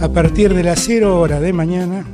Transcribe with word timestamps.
A 0.00 0.08
partir 0.12 0.54
de 0.54 0.62
las 0.62 0.80
0 0.80 1.20
horas 1.20 1.40
de 1.40 1.52
mañana 1.52 2.04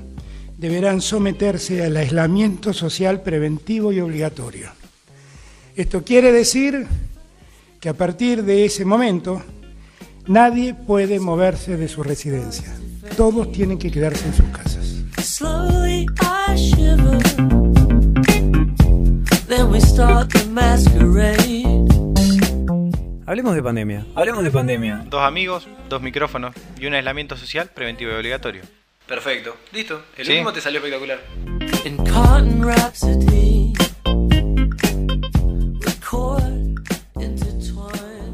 deberán 0.58 1.00
someterse 1.00 1.84
al 1.84 1.96
aislamiento 1.96 2.72
social 2.72 3.22
preventivo 3.22 3.92
y 3.92 4.00
obligatorio. 4.00 4.68
Esto 5.76 6.04
quiere 6.04 6.32
decir 6.32 6.86
que 7.80 7.88
a 7.88 7.94
partir 7.94 8.42
de 8.42 8.64
ese 8.64 8.84
momento 8.84 9.42
nadie 10.26 10.74
puede 10.74 11.20
moverse 11.20 11.76
de 11.76 11.88
su 11.88 12.02
residencia. 12.02 12.74
Todos 13.16 13.52
tienen 13.52 13.78
que 13.78 13.90
quedarse 13.90 14.26
en 14.26 14.34
sus 14.34 14.46
casas. 14.46 15.04
Hablemos 23.26 23.54
de 23.56 23.62
pandemia. 23.62 24.06
Hablemos 24.14 24.44
de 24.44 24.50
pandemia. 24.52 25.04
Dos 25.10 25.20
amigos, 25.22 25.66
dos 25.88 26.00
micrófonos 26.00 26.54
y 26.80 26.86
un 26.86 26.94
aislamiento 26.94 27.36
social 27.36 27.68
preventivo 27.74 28.12
y 28.12 28.14
obligatorio. 28.14 28.62
Perfecto. 29.08 29.56
Listo. 29.72 30.02
El 30.16 30.24
Sí. 30.26 30.32
último 30.32 30.52
te 30.52 30.60
salió 30.60 30.78
espectacular. 30.78 31.18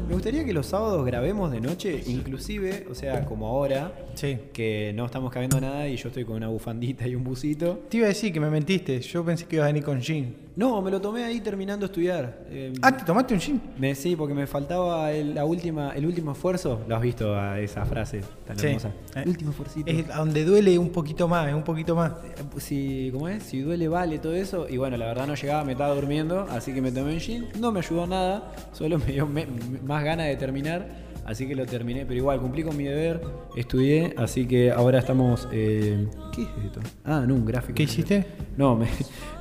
Me 0.07 0.13
gustaría 0.13 0.45
que 0.45 0.53
los 0.53 0.67
sábados 0.67 1.05
grabemos 1.05 1.51
de 1.51 1.59
noche, 1.61 2.03
inclusive, 2.07 2.85
o 2.89 2.95
sea, 2.95 3.25
como 3.25 3.47
ahora, 3.47 3.91
Sí. 4.15 4.37
que 4.53 4.91
no 4.95 5.05
estamos 5.05 5.31
cabiendo 5.31 5.59
nada 5.59 5.87
y 5.87 5.95
yo 5.97 6.09
estoy 6.09 6.25
con 6.25 6.35
una 6.35 6.47
bufandita 6.49 7.07
y 7.07 7.15
un 7.15 7.23
busito. 7.23 7.79
Te 7.89 7.97
iba 7.97 8.05
a 8.05 8.09
decir 8.09 8.31
que 8.31 8.39
me 8.39 8.49
mentiste. 8.49 8.99
Yo 9.01 9.23
pensé 9.25 9.45
que 9.45 9.55
ibas 9.55 9.65
a 9.65 9.67
venir 9.67 9.83
con 9.83 10.01
jean. 10.01 10.35
No, 10.55 10.81
me 10.83 10.91
lo 10.91 11.01
tomé 11.01 11.23
ahí 11.23 11.41
terminando 11.41 11.87
de 11.87 11.91
estudiar. 11.91 12.43
Eh, 12.49 12.73
Ah, 12.83 12.95
¿te 12.95 13.03
tomaste 13.03 13.33
un 13.33 13.39
jean? 13.39 13.61
me, 13.79 13.95
sí, 13.95 14.15
porque 14.15 14.35
me 14.35 14.45
faltaba 14.45 15.11
el, 15.11 15.33
la 15.33 15.45
última, 15.45 15.91
el 15.95 16.05
último 16.05 16.33
esfuerzo. 16.33 16.81
Lo 16.87 16.95
has 16.95 17.01
visto 17.01 17.35
a 17.35 17.59
esa 17.59 17.83
frase 17.85 18.21
tan 18.45 18.57
Sí. 18.59 18.67
hermosa. 18.67 18.91
Eh, 19.15 19.23
Último 19.25 19.49
esfuerzo. 19.49 19.79
Es 19.85 20.07
donde 20.15 20.45
duele 20.45 20.77
un 20.77 20.89
poquito 20.91 21.27
más, 21.27 21.47
es 21.47 21.55
un 21.55 21.63
poquito 21.63 21.95
más. 21.95 22.11
Si, 22.57 23.09
¿cómo 23.11 23.29
es? 23.29 23.41
Si 23.41 23.61
duele, 23.61 23.87
vale, 23.87 24.19
todo 24.19 24.35
eso. 24.35 24.67
Y 24.69 24.77
bueno, 24.77 24.95
la 24.95 25.07
verdad 25.07 25.25
no 25.25 25.33
llegaba, 25.33 25.63
me 25.63 25.71
estaba 25.71 25.95
durmiendo, 25.95 26.45
así 26.51 26.71
que 26.71 26.81
me 26.83 26.91
tomé 26.91 27.13
un 27.13 27.19
gin. 27.19 27.47
No 27.59 27.71
me 27.71 27.79
ayudó 27.79 28.05
nada, 28.05 28.51
solo 28.73 28.99
me 29.05 29.05
dio 29.05 29.25
me- 29.25 29.47
más 29.83 30.03
ganas 30.03 30.27
de 30.27 30.35
terminar. 30.35 31.01
Así 31.25 31.47
que 31.47 31.55
lo 31.55 31.65
terminé, 31.65 32.05
pero 32.05 32.17
igual 32.19 32.41
cumplí 32.41 32.63
con 32.63 32.75
mi 32.75 32.83
deber, 32.83 33.21
estudié, 33.55 34.13
así 34.17 34.45
que 34.45 34.71
ahora 34.71 34.99
estamos... 34.99 35.47
eh, 35.53 36.05
¿Qué 36.35 36.41
es 36.41 36.49
esto? 36.65 36.81
Ah, 37.05 37.23
no, 37.25 37.35
un 37.35 37.45
gráfico. 37.45 37.75
¿Qué 37.75 37.83
hiciste? 37.83 38.25
No, 38.57 38.75
me, 38.75 38.87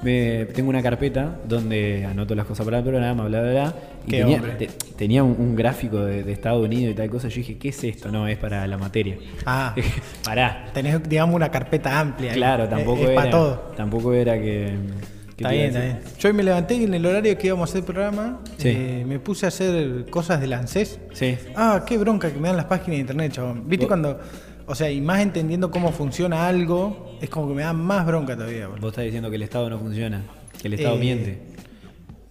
me- 0.00 0.44
tengo 0.54 0.70
una 0.70 0.80
carpeta 0.80 1.01
donde 1.10 2.04
anoto 2.06 2.34
las 2.34 2.46
cosas 2.46 2.64
para 2.64 2.78
el 2.78 2.84
programa, 2.84 3.24
bla, 3.26 3.40
bla, 3.42 3.50
bla. 3.50 3.74
Y 4.06 4.10
Qué 4.10 4.18
tenía, 4.20 4.36
hombre. 4.36 4.52
te- 4.54 4.66
tenía 4.96 5.22
un, 5.24 5.36
un 5.38 5.54
gráfico 5.56 5.98
de, 6.04 6.22
de 6.24 6.32
Estados 6.32 6.64
Unidos 6.64 6.92
y 6.92 6.94
tal 6.96 7.08
cosa. 7.10 7.28
Yo 7.28 7.36
dije, 7.36 7.58
¿qué 7.58 7.68
es 7.70 7.84
esto? 7.84 8.10
No, 8.10 8.26
es 8.28 8.36
para 8.38 8.66
la 8.66 8.76
materia. 8.78 9.16
Ah, 9.46 9.74
Pará. 10.24 10.66
tenés, 10.72 11.02
digamos, 11.08 11.34
una 11.34 11.50
carpeta 11.50 11.98
amplia. 12.00 12.32
Claro, 12.32 12.64
Es- 12.64 12.70
tampoco 12.70 13.02
es, 13.02 13.08
era. 13.10 13.14
para 13.14 13.30
todo. 13.30 13.54
Tampoco 13.76 14.12
era 14.14 14.34
que. 14.34 14.74
que 15.36 15.44
Está 15.44 15.50
bien, 15.50 15.70
bien. 15.72 16.00
Yo 16.18 16.28
hoy 16.28 16.34
me 16.34 16.42
levanté 16.42 16.74
y 16.74 16.84
en 16.84 16.94
el 16.94 17.04
horario 17.06 17.36
que 17.38 17.46
íbamos 17.48 17.68
a 17.68 17.70
hacer 17.70 17.80
el 17.80 17.84
programa, 17.86 18.40
Sí. 18.58 18.68
eh, 18.68 19.04
me 19.06 19.18
puse 19.18 19.46
a 19.46 19.48
hacer 19.48 20.06
cosas 20.10 20.40
del 20.40 20.52
ANSES. 20.52 20.98
Sí. 21.12 21.36
Ah, 21.56 21.84
qué 21.86 21.96
bronca 21.98 22.30
que 22.32 22.38
me 22.38 22.48
dan 22.48 22.56
las 22.56 22.66
páginas 22.66 22.90
de 22.96 23.00
internet, 23.00 23.32
chabón. 23.32 23.68
¿Viste 23.68 23.84
Vos- 23.86 23.88
cuando.? 23.88 24.20
O 24.64 24.76
sea, 24.76 24.88
y 24.90 25.00
más 25.00 25.20
entendiendo 25.20 25.70
cómo 25.72 25.90
funciona 25.90 26.46
algo, 26.46 27.16
es 27.20 27.28
como 27.28 27.48
que 27.48 27.54
me 27.54 27.62
da 27.62 27.72
más 27.72 28.06
bronca 28.06 28.36
todavía. 28.36 28.68
Vos 28.68 28.90
estás 28.92 29.04
diciendo 29.04 29.28
que 29.28 29.36
el 29.36 29.42
Estado 29.42 29.68
no 29.68 29.78
funciona, 29.78 30.22
que 30.62 30.68
el 30.68 30.74
Estado 30.74 30.94
Eh, 30.96 31.00
miente. 31.00 31.38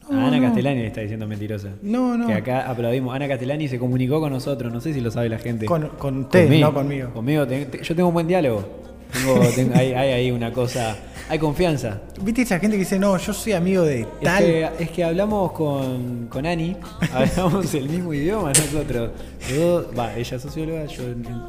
no, 0.09 0.19
a 0.19 0.27
Ana 0.27 0.37
no. 0.37 0.43
Castellani 0.47 0.79
le 0.81 0.87
está 0.87 1.01
diciendo 1.01 1.27
mentirosa. 1.27 1.69
No, 1.83 2.17
no. 2.17 2.27
Que 2.27 2.33
acá 2.33 2.69
aplaudimos. 2.69 3.13
Ana 3.15 3.27
Castellani 3.27 3.67
se 3.67 3.77
comunicó 3.77 4.19
con 4.19 4.31
nosotros, 4.31 4.71
no 4.73 4.81
sé 4.81 4.93
si 4.93 5.01
lo 5.01 5.11
sabe 5.11 5.29
la 5.29 5.37
gente. 5.37 5.65
Con, 5.65 5.89
con 5.99 6.19
usted, 6.21 6.49
no 6.59 6.73
conmigo. 6.73 7.09
Conmigo, 7.13 7.45
te- 7.45 7.65
te- 7.65 7.83
yo 7.83 7.95
tengo 7.95 8.07
un 8.09 8.13
buen 8.15 8.27
diálogo. 8.27 8.67
Tengo, 9.13 9.39
tengo- 9.55 9.75
hay, 9.75 9.93
hay 9.93 10.11
ahí 10.11 10.31
una 10.31 10.51
cosa. 10.51 10.95
Hay 11.29 11.39
confianza. 11.39 12.01
¿Viste 12.21 12.41
esa 12.41 12.59
gente 12.59 12.75
que 12.75 12.79
dice, 12.83 12.99
no, 12.99 13.17
yo 13.17 13.31
soy 13.33 13.53
amigo 13.53 13.83
de 13.83 14.01
Es 14.01 14.07
tal? 14.21 14.43
que, 14.43 14.69
es 14.79 14.89
que 14.89 15.03
hablamos 15.03 15.53
con, 15.53 16.27
con 16.27 16.45
Ani, 16.45 16.75
hablamos 17.13 17.73
el 17.73 17.87
mismo 17.87 18.13
idioma 18.13 18.49
nosotros. 18.49 19.11
Yo- 19.49 19.89
Va, 19.97 20.13
ella 20.17 20.35
es 20.35 20.41
socióloga, 20.41 20.85
yo 20.87 21.03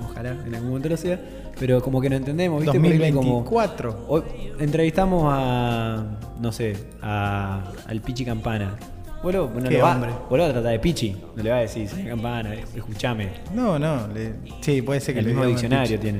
ojalá 0.04 0.30
en 0.46 0.54
algún 0.54 0.68
momento 0.68 0.88
lo 0.88 0.96
sea, 0.96 1.18
pero 1.62 1.80
como 1.80 2.00
que 2.00 2.10
no 2.10 2.16
entendemos, 2.16 2.60
¿viste? 2.60 2.76
Por 2.76 2.86
ahí 2.90 3.12
como- 3.12 3.34
2024. 3.44 4.06
Hoy 4.08 4.22
entrevistamos 4.58 5.22
a, 5.32 6.04
no 6.40 6.50
sé, 6.50 6.76
a, 7.00 7.62
al 7.86 8.00
Pichi 8.00 8.24
Campana. 8.24 8.74
Vos 9.22 9.32
lo, 9.32 9.48
no 9.48 9.70
lo 9.70 9.78
va- 9.78 9.96
vos 10.28 10.36
lo 10.36 10.38
vas 10.42 10.50
a 10.50 10.52
tratar 10.54 10.72
de 10.72 10.80
Pichi, 10.80 11.16
no 11.36 11.40
le 11.40 11.50
vas 11.50 11.58
a 11.58 11.60
decir, 11.62 11.88
señor 11.88 12.08
Campana, 12.16 12.52
escuchame. 12.74 13.28
No, 13.54 13.78
no. 13.78 14.08
le- 14.08 14.32
sí, 14.60 14.82
puede 14.82 14.98
ser 14.98 15.14
que 15.14 15.20
El 15.20 15.26
le 15.26 15.30
mismo 15.34 15.46
diccionario 15.46 16.00
tiene. 16.00 16.18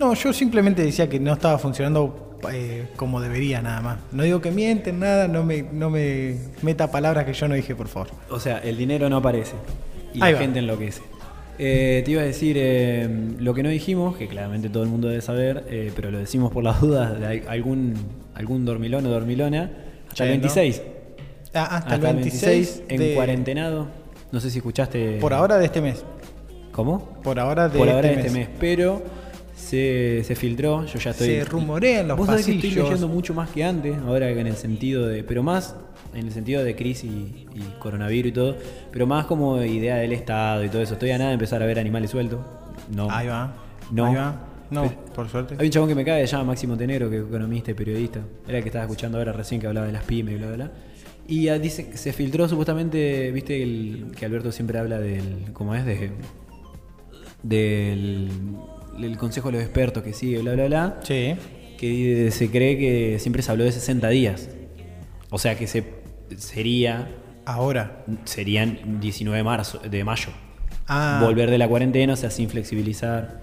No, 0.00 0.12
yo 0.14 0.32
simplemente 0.32 0.82
decía 0.82 1.08
que 1.08 1.20
no 1.20 1.34
estaba 1.34 1.56
funcionando 1.56 2.38
eh, 2.52 2.88
como 2.96 3.20
debería 3.20 3.62
nada 3.62 3.80
más. 3.82 3.98
No 4.10 4.24
digo 4.24 4.40
que 4.40 4.50
mienten, 4.50 4.98
nada, 4.98 5.28
no 5.28 5.44
me, 5.44 5.62
no 5.62 5.88
me 5.88 6.34
meta 6.62 6.90
palabras 6.90 7.24
que 7.26 7.32
yo 7.32 7.46
no 7.46 7.54
dije, 7.54 7.76
por 7.76 7.86
favor. 7.86 8.08
O 8.28 8.40
sea, 8.40 8.58
el 8.58 8.76
dinero 8.76 9.08
no 9.08 9.18
aparece 9.18 9.52
y 10.12 10.20
Ahí 10.20 10.32
la 10.32 10.38
va. 10.38 10.42
gente 10.42 10.58
enloquece. 10.58 11.02
Eh, 11.62 12.00
te 12.06 12.10
iba 12.12 12.22
a 12.22 12.24
decir 12.24 12.56
eh, 12.58 13.06
lo 13.38 13.52
que 13.52 13.62
no 13.62 13.68
dijimos, 13.68 14.16
que 14.16 14.28
claramente 14.28 14.70
todo 14.70 14.82
el 14.82 14.88
mundo 14.88 15.08
debe 15.08 15.20
saber, 15.20 15.64
eh, 15.68 15.92
pero 15.94 16.10
lo 16.10 16.18
decimos 16.18 16.50
por 16.52 16.64
las 16.64 16.80
dudas 16.80 17.20
de 17.20 17.26
al- 17.26 17.42
algún, 17.48 17.92
algún 18.34 18.64
dormilón 18.64 19.04
o 19.04 19.10
dormilona. 19.10 19.70
Hasta 20.08 20.24
el 20.24 20.30
Sí, 20.30 20.36
¿no? 20.38 20.42
26. 20.54 20.82
Ah, 21.52 21.76
hasta, 21.76 21.96
el 21.96 22.00
26, 22.00 22.82
en 22.88 22.98
de- 23.00 23.14
cuarentenado. 23.14 23.88
No 24.32 24.40
sé 24.40 24.48
si 24.50 24.58
escuchaste. 24.58 25.18
Por 25.20 25.34
ahora 25.34 25.58
de 25.58 25.66
este 25.66 25.82
mes. 25.82 26.02
¿Cómo? 26.72 27.20
Por 27.22 27.38
ahora 27.38 27.68
de 27.68 27.76
por 27.78 27.88
este 27.88 27.96
ahora 27.96 28.08
de 28.08 28.16
mes. 28.16 28.24
este 28.26 28.38
mes. 28.38 28.48
Pero 28.58 29.02
se, 29.60 30.24
se 30.24 30.34
filtró, 30.34 30.84
yo 30.86 30.98
ya 30.98 31.10
estoy. 31.10 31.26
Se 31.28 31.44
rumorea 31.44 32.00
en 32.00 32.08
los 32.08 32.16
Vos 32.16 32.26
sabés 32.26 32.46
que 32.46 32.54
estoy 32.54 32.70
leyendo 32.70 33.08
mucho 33.08 33.34
más 33.34 33.50
que 33.50 33.64
antes, 33.64 33.96
ahora 33.98 34.32
que 34.32 34.40
en 34.40 34.46
el 34.46 34.56
sentido 34.56 35.06
de. 35.06 35.22
Pero 35.22 35.42
más 35.42 35.76
en 36.14 36.26
el 36.26 36.32
sentido 36.32 36.64
de 36.64 36.74
crisis 36.74 37.10
y, 37.10 37.46
y 37.54 37.74
coronavirus 37.78 38.30
y 38.30 38.32
todo, 38.32 38.56
pero 38.90 39.06
más 39.06 39.26
como 39.26 39.62
idea 39.62 39.96
del 39.96 40.12
Estado 40.12 40.64
y 40.64 40.68
todo 40.68 40.82
eso. 40.82 40.94
Estoy 40.94 41.10
a 41.10 41.18
nada 41.18 41.30
de 41.30 41.34
empezar 41.34 41.62
a 41.62 41.66
ver 41.66 41.78
animales 41.78 42.10
sueltos. 42.10 42.40
No. 42.94 43.10
Ahí 43.10 43.28
va. 43.28 43.54
No. 43.92 44.06
Ahí 44.06 44.14
va. 44.16 44.46
No, 44.70 44.82
Pero- 44.82 45.12
por 45.14 45.28
suerte. 45.28 45.56
Hay 45.58 45.66
un 45.66 45.72
chabón 45.72 45.88
que 45.88 45.94
me 45.94 46.04
cae, 46.04 46.26
se 46.26 46.32
llama 46.32 46.44
Máximo 46.44 46.76
Tenero, 46.76 47.10
que 47.10 47.18
es 47.18 47.24
economista 47.24 47.72
y 47.72 47.74
periodista. 47.74 48.20
Era 48.46 48.58
el 48.58 48.62
que 48.62 48.68
estaba 48.68 48.84
escuchando 48.84 49.18
ahora 49.18 49.32
recién 49.32 49.60
que 49.60 49.66
hablaba 49.66 49.86
de 49.86 49.92
las 49.92 50.04
pymes 50.04 50.34
y 50.34 50.38
bla, 50.38 50.46
bla, 50.46 50.56
bla. 50.56 50.72
Y 51.26 51.48
ah, 51.48 51.58
dice 51.58 51.88
que 51.90 51.96
se 51.96 52.12
filtró 52.12 52.48
supuestamente, 52.48 53.30
viste 53.30 53.62
el, 53.62 54.12
que 54.16 54.26
Alberto 54.26 54.50
siempre 54.50 54.78
habla 54.78 54.98
del, 54.98 55.52
¿cómo 55.52 55.74
es? 55.74 55.84
De, 55.84 56.10
del, 57.42 58.28
del 59.00 59.16
consejo 59.16 59.48
de 59.48 59.58
los 59.58 59.62
expertos 59.62 60.02
que 60.02 60.12
sigue, 60.12 60.38
bla, 60.40 60.52
bla, 60.54 60.66
bla. 60.66 61.00
Sí. 61.02 61.34
Que 61.78 62.30
se 62.30 62.50
cree 62.50 62.78
que 62.78 63.18
siempre 63.18 63.42
se 63.42 63.50
habló 63.50 63.64
de 63.64 63.72
60 63.72 64.08
días. 64.08 64.50
O 65.30 65.38
sea 65.38 65.56
que 65.56 65.66
se, 65.66 65.84
sería, 66.36 67.08
Ahora. 67.46 68.04
serían 68.24 69.00
19 69.00 69.38
de, 69.38 69.44
marzo, 69.44 69.78
de 69.78 70.04
mayo. 70.04 70.28
Ah. 70.86 71.20
Volver 71.22 71.50
de 71.50 71.58
la 71.58 71.68
cuarentena, 71.68 72.12
o 72.14 72.16
sea, 72.16 72.30
sin 72.30 72.48
flexibilizar. 72.48 73.40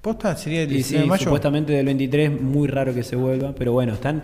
¿Posta? 0.00 0.36
¿Sería 0.36 0.62
el 0.62 0.70
Y 0.72 0.74
19 0.76 0.82
sí, 0.82 1.04
de 1.04 1.08
mayo? 1.08 1.24
supuestamente 1.24 1.72
del 1.72 1.86
23, 1.86 2.40
muy 2.40 2.66
raro 2.68 2.94
que 2.94 3.02
se 3.02 3.16
vuelva, 3.16 3.54
pero 3.54 3.72
bueno, 3.72 3.92
están 3.94 4.22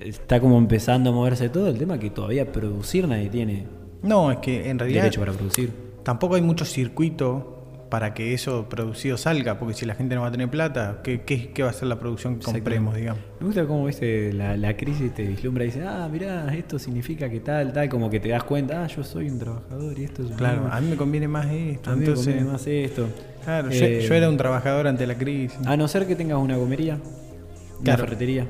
está 0.00 0.40
como 0.40 0.58
empezando 0.58 1.10
a 1.10 1.12
moverse 1.12 1.48
todo. 1.48 1.68
El 1.68 1.78
tema 1.78 1.98
que 1.98 2.10
todavía 2.10 2.50
producir 2.52 3.08
nadie 3.08 3.28
tiene 3.28 3.66
No, 4.02 4.30
es 4.30 4.38
que 4.38 4.68
en 4.70 4.78
realidad 4.78 5.02
derecho 5.02 5.20
para 5.20 5.32
producir. 5.32 5.72
tampoco 6.02 6.34
hay 6.36 6.42
mucho 6.42 6.64
circuito 6.64 7.59
para 7.90 8.14
que 8.14 8.32
eso 8.32 8.68
producido 8.68 9.16
salga, 9.18 9.58
porque 9.58 9.74
si 9.74 9.84
la 9.84 9.94
gente 9.94 10.14
no 10.14 10.20
va 10.22 10.28
a 10.28 10.30
tener 10.30 10.48
plata, 10.48 11.00
¿qué, 11.02 11.22
qué, 11.22 11.50
qué 11.52 11.62
va 11.64 11.70
a 11.70 11.72
ser 11.72 11.88
la 11.88 11.98
producción 11.98 12.38
que 12.38 12.44
compremos, 12.44 12.94
digamos? 12.94 13.20
Me 13.40 13.46
gusta 13.46 13.66
cómo 13.66 13.84
viste 13.86 14.32
la, 14.32 14.56
la 14.56 14.76
crisis 14.76 15.12
te 15.12 15.24
vislumbra 15.24 15.64
y 15.64 15.66
dice, 15.68 15.82
ah, 15.84 16.08
mirá, 16.10 16.54
esto 16.54 16.78
significa 16.78 17.28
que 17.28 17.40
tal, 17.40 17.72
tal, 17.72 17.88
como 17.88 18.08
que 18.08 18.20
te 18.20 18.28
das 18.28 18.44
cuenta, 18.44 18.84
ah, 18.84 18.86
yo 18.86 19.02
soy 19.02 19.28
un 19.28 19.38
trabajador 19.40 19.98
y 19.98 20.04
esto 20.04 20.22
es 20.22 20.30
un 20.30 20.36
Claro, 20.36 20.68
a 20.70 20.80
mí 20.80 20.88
me 20.88 20.96
conviene 20.96 21.26
más 21.28 21.46
esto. 21.50 21.90
a 21.90 21.96
mí 21.96 22.06
me 22.06 22.14
conviene 22.14 22.44
más 22.44 22.66
esto. 22.66 23.08
Claro, 23.44 23.70
yo, 23.70 23.84
Eh, 23.86 24.00
yo 24.08 24.14
era 24.14 24.28
un 24.28 24.36
trabajador 24.36 24.86
ante 24.86 25.06
la 25.06 25.16
crisis. 25.16 25.58
A 25.66 25.76
no 25.76 25.88
ser 25.88 26.06
que 26.06 26.14
tengas 26.14 26.38
una 26.38 26.56
gomería, 26.56 26.94
una 26.94 27.82
Claro. 27.82 28.04
ferretería. 28.04 28.46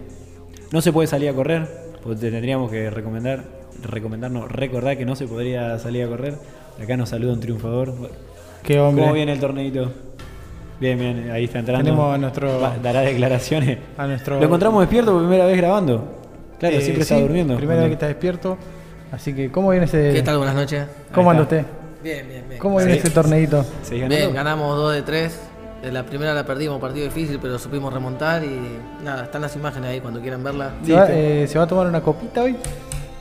No 0.73 0.83
se 0.83 0.93
puede 0.93 1.09
salir 1.09 1.31
a 1.31 1.33
correr, 1.33 1.67
porque 2.03 2.21
te 2.21 2.31
tendríamos 2.31 2.71
que 2.71 2.91
recomendar, 2.91 3.45
recomendarnos, 3.83 4.53
recordar 4.53 4.99
que 4.99 5.07
no 5.07 5.17
se 5.17 5.27
podría 5.27 5.79
salir 5.79 6.05
a 6.05 6.09
correr. 6.09 6.35
Acá 6.83 6.97
nos 6.97 7.09
saluda 7.09 7.33
un 7.33 7.41
triunfador. 7.41 7.95
Qué 8.63 8.79
hombre. 8.81 9.03
¿Cómo 9.05 9.15
viene 9.15 9.33
el 9.33 9.41
torneito? 9.41 9.91
Bien, 10.81 10.99
bien, 10.99 11.31
ahí 11.31 11.45
está 11.45 11.59
entrando. 11.59 11.85
Tenemos 11.85 12.15
a 12.15 12.19
nuestro- 12.19 12.61
Va- 12.61 12.77
dará 12.83 13.01
declaraciones. 13.01 13.79
a 13.99 14.07
nuestro- 14.07 14.39
Lo 14.39 14.45
encontramos 14.47 14.81
despierto 14.81 15.13
por 15.13 15.21
primera 15.23 15.45
vez 15.47 15.57
grabando. 15.57 16.05
Claro, 16.59 16.77
Eh, 16.77 16.81
siempre 16.81 17.05
sí, 17.05 17.13
está 17.15 17.21
durmiendo. 17.23 17.57
Primera 17.57 17.81
vez 17.81 17.89
que 17.89 17.95
está 17.95 18.07
despierto. 18.07 18.57
Así 19.13 19.35
que, 19.35 19.51
¿cómo 19.51 19.71
viene 19.71 19.87
ese. 19.87 20.13
¿Qué 20.13 20.23
tal? 20.23 20.39
Buenas 20.39 20.55
noches. 20.55 20.85
¿Cómo 21.13 21.31
anda 21.31 21.43
usted? 21.43 21.65
Bien, 22.03 22.27
bien, 22.29 22.45
bien. 22.49 22.59
¿Cómo 22.61 22.77
viene 22.79 22.93
Sí. 22.95 22.99
ese 23.01 23.11
torneito? 23.11 23.65
¿Seguís 23.83 24.03
ganando? 24.05 24.17
Bien, 24.17 24.35
ganamos 24.35 24.77
2 24.77 24.95
de 24.95 25.03
3. 25.03 25.41
La 25.91 26.05
primera 26.05 26.35
la 26.35 26.45
perdimos, 26.45 26.79
partido 26.81 27.07
difícil, 27.07 27.39
pero 27.41 27.59
supimos 27.59 27.93
remontar 27.93 28.45
y 28.45 28.61
nada, 29.03 29.25
están 29.25 29.41
las 29.43 29.57
imágenes 29.57 29.91
ahí 29.91 30.01
cuando 30.01 30.21
quieran 30.21 30.45
verlas. 30.45 30.73
¿Se 30.85 30.93
va, 30.93 31.07
eh, 31.11 31.47
¿se 31.49 31.59
va 31.59 31.65
a 31.65 31.67
tomar 31.67 31.87
una 31.87 32.03
copita 32.03 32.43
hoy? 32.43 32.55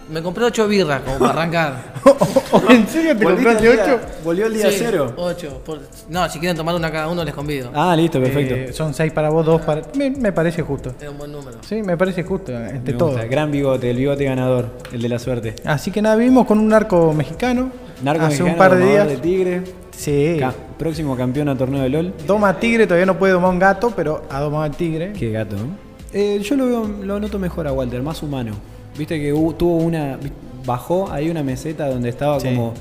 Me 0.09 0.21
compré 0.23 0.43
ocho 0.45 0.67
birras 0.67 1.01
como 1.01 1.19
para 1.19 1.31
arrancar. 1.33 1.93
¿En 2.69 2.87
serio 2.87 3.15
te 3.15 3.23
compraste 3.23 3.69
8? 3.69 3.99
Volvió 4.23 4.47
el 4.47 4.53
día 4.55 4.69
Sí, 4.71 4.77
cero. 4.79 5.13
Ocho. 5.17 5.61
por- 5.65 5.79
No, 6.09 6.27
si 6.29 6.39
quieren 6.39 6.57
tomar 6.57 6.73
una 6.75 6.91
cada 6.91 7.07
uno 7.09 7.23
les 7.23 7.33
convido. 7.33 7.69
Ah, 7.73 7.95
listo, 7.95 8.19
perfecto. 8.19 8.55
Eh, 8.55 8.73
son 8.73 8.93
6 8.93 9.11
para 9.13 9.29
vos, 9.29 9.45
2 9.45 9.61
para. 9.61 9.81
Me, 9.95 10.09
me 10.09 10.31
parece 10.31 10.63
justo. 10.63 10.93
Es 10.99 11.07
un 11.09 11.17
buen 11.17 11.31
número. 11.31 11.57
Sí, 11.67 11.81
me 11.83 11.95
parece 11.95 12.23
justo, 12.23 12.51
entre 12.51 12.93
todos. 12.95 13.19
Gran 13.29 13.51
bigote, 13.51 13.91
el 13.91 13.97
bigote 13.97 14.23
ganador, 14.25 14.69
el 14.91 15.01
de 15.01 15.09
la 15.09 15.19
suerte. 15.19 15.55
Así 15.63 15.91
que 15.91 16.01
nada, 16.01 16.15
vivimos 16.15 16.47
con 16.47 16.57
un 16.59 16.67
narco 16.69 17.13
mexicano. 17.13 17.69
Narco 18.01 18.23
hace 18.25 18.43
mexicano, 18.43 18.51
un 18.53 18.57
par 18.57 18.77
de 18.77 18.85
días. 18.91 19.07
de 19.07 19.17
tigre. 19.17 19.61
Sí. 19.95 20.37
Ca- 20.39 20.53
próximo 20.77 21.15
campeón 21.17 21.49
a 21.49 21.57
torneo 21.57 21.83
de 21.83 21.89
LOL. 21.89 22.13
Doma 22.25 22.57
tigre, 22.59 22.85
todavía 22.87 23.05
no 23.05 23.19
puede 23.19 23.33
domar 23.33 23.51
un 23.51 23.59
gato, 23.59 23.91
pero 23.95 24.23
ha 24.31 24.39
domado 24.39 24.63
al 24.63 24.71
tigre. 24.75 25.13
Qué 25.13 25.29
gato, 25.31 25.55
¿no? 25.55 25.77
Eh, 26.13 26.39
yo 26.41 26.55
lo 26.55 26.65
veo, 26.65 26.87
lo 27.03 27.19
noto 27.19 27.37
mejor 27.37 27.67
a 27.67 27.73
Walter, 27.73 28.01
más 28.01 28.23
humano. 28.23 28.53
Viste 28.97 29.19
que 29.19 29.33
hubo- 29.33 29.55
tuvo 29.55 29.77
una. 29.77 30.17
Bajó 30.65 31.09
ahí 31.11 31.29
una 31.29 31.41
meseta 31.43 31.87
donde 31.89 32.09
estaba 32.09 32.39
Sí. 32.39 32.47
como 32.49 32.73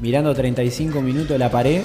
mirando 0.00 0.34
35 0.34 1.00
minutos 1.02 1.38
la 1.38 1.50
pared 1.50 1.82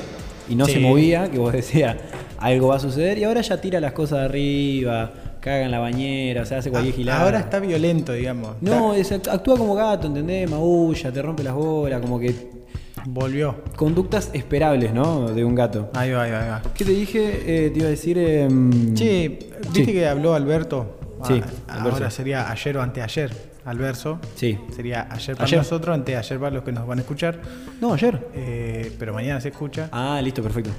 y 0.47 0.55
no 0.55 0.65
Sí. 0.65 0.73
se 0.73 0.79
movía, 0.79 1.29
que 1.29 1.37
vos 1.39 1.51
decías, 1.53 1.95
algo 2.37 2.67
va 2.69 2.75
a 2.75 2.79
suceder, 2.79 3.17
y 3.17 3.23
ahora 3.23 3.41
ya 3.41 3.59
tira 3.59 3.79
las 3.79 3.91
cosas 3.93 4.19
de 4.19 4.25
arriba, 4.25 5.11
caga 5.41 5.63
en 5.65 5.71
la 5.71 5.79
bañera, 5.79 6.43
o 6.43 6.45
sea, 6.45 6.59
hace 6.59 6.69
cualquier 6.69 6.93
Ah, 6.93 6.97
gilada. 6.97 7.21
Ahora 7.23 7.39
está 7.39 7.59
violento, 7.59 8.13
digamos. 8.13 8.55
No, 8.61 8.93
es- 8.93 9.11
actúa 9.11 9.57
como 9.57 9.73
gato, 9.75 10.07
¿entendés? 10.07 10.49
Maulla, 10.49 11.11
te 11.11 11.21
rompe 11.21 11.43
las 11.43 11.53
bolas, 11.53 11.99
como 12.01 12.19
que. 12.19 12.59
Volvió. 13.07 13.55
Conductas 13.77 14.29
esperables, 14.33 14.93
¿no? 14.93 15.29
De 15.31 15.43
un 15.45 15.55
gato. 15.55 15.89
Ahí 15.93 16.11
va, 16.11 16.23
ahí 16.23 16.31
va, 16.31 16.43
ahí 16.43 16.49
va. 16.49 16.61
¿Qué 16.73 16.83
te 16.83 16.91
dije? 16.91 17.65
Eh, 17.65 17.69
te 17.69 17.79
iba 17.79 17.87
a 17.87 17.91
decir. 17.91 18.17
em, 18.17 18.93
Che, 18.93 19.39
¿viste 19.63 19.85
sí. 19.85 19.93
que 19.93 20.05
habló 20.07 20.33
Alberto? 20.33 20.97
Sí, 21.25 21.41
Ah, 21.67 21.75
Alberto. 21.75 21.95
ahora 21.97 22.11
sería 22.11 22.51
ayer 22.51 22.77
o 22.77 22.81
anteayer, 22.81 23.31
Alverso. 23.65 24.19
Sí. 24.35 24.57
Sería 24.75 25.07
ayer 25.11 25.35
para 25.35 25.45
Ayer. 25.45 25.59
nosotros, 25.59 25.93
anteayer 25.93 26.39
para 26.39 26.51
los 26.55 26.63
que 26.63 26.71
nos 26.71 26.87
van 26.87 26.97
a 26.99 27.01
escuchar. 27.01 27.39
No, 27.81 27.93
ayer. 27.93 28.27
Eh, 28.33 28.91
pero 28.97 29.13
mañana 29.13 29.39
se 29.41 29.49
escucha. 29.49 29.89
Ah, 29.91 30.19
listo, 30.23 30.41
perfecto. 30.41 30.71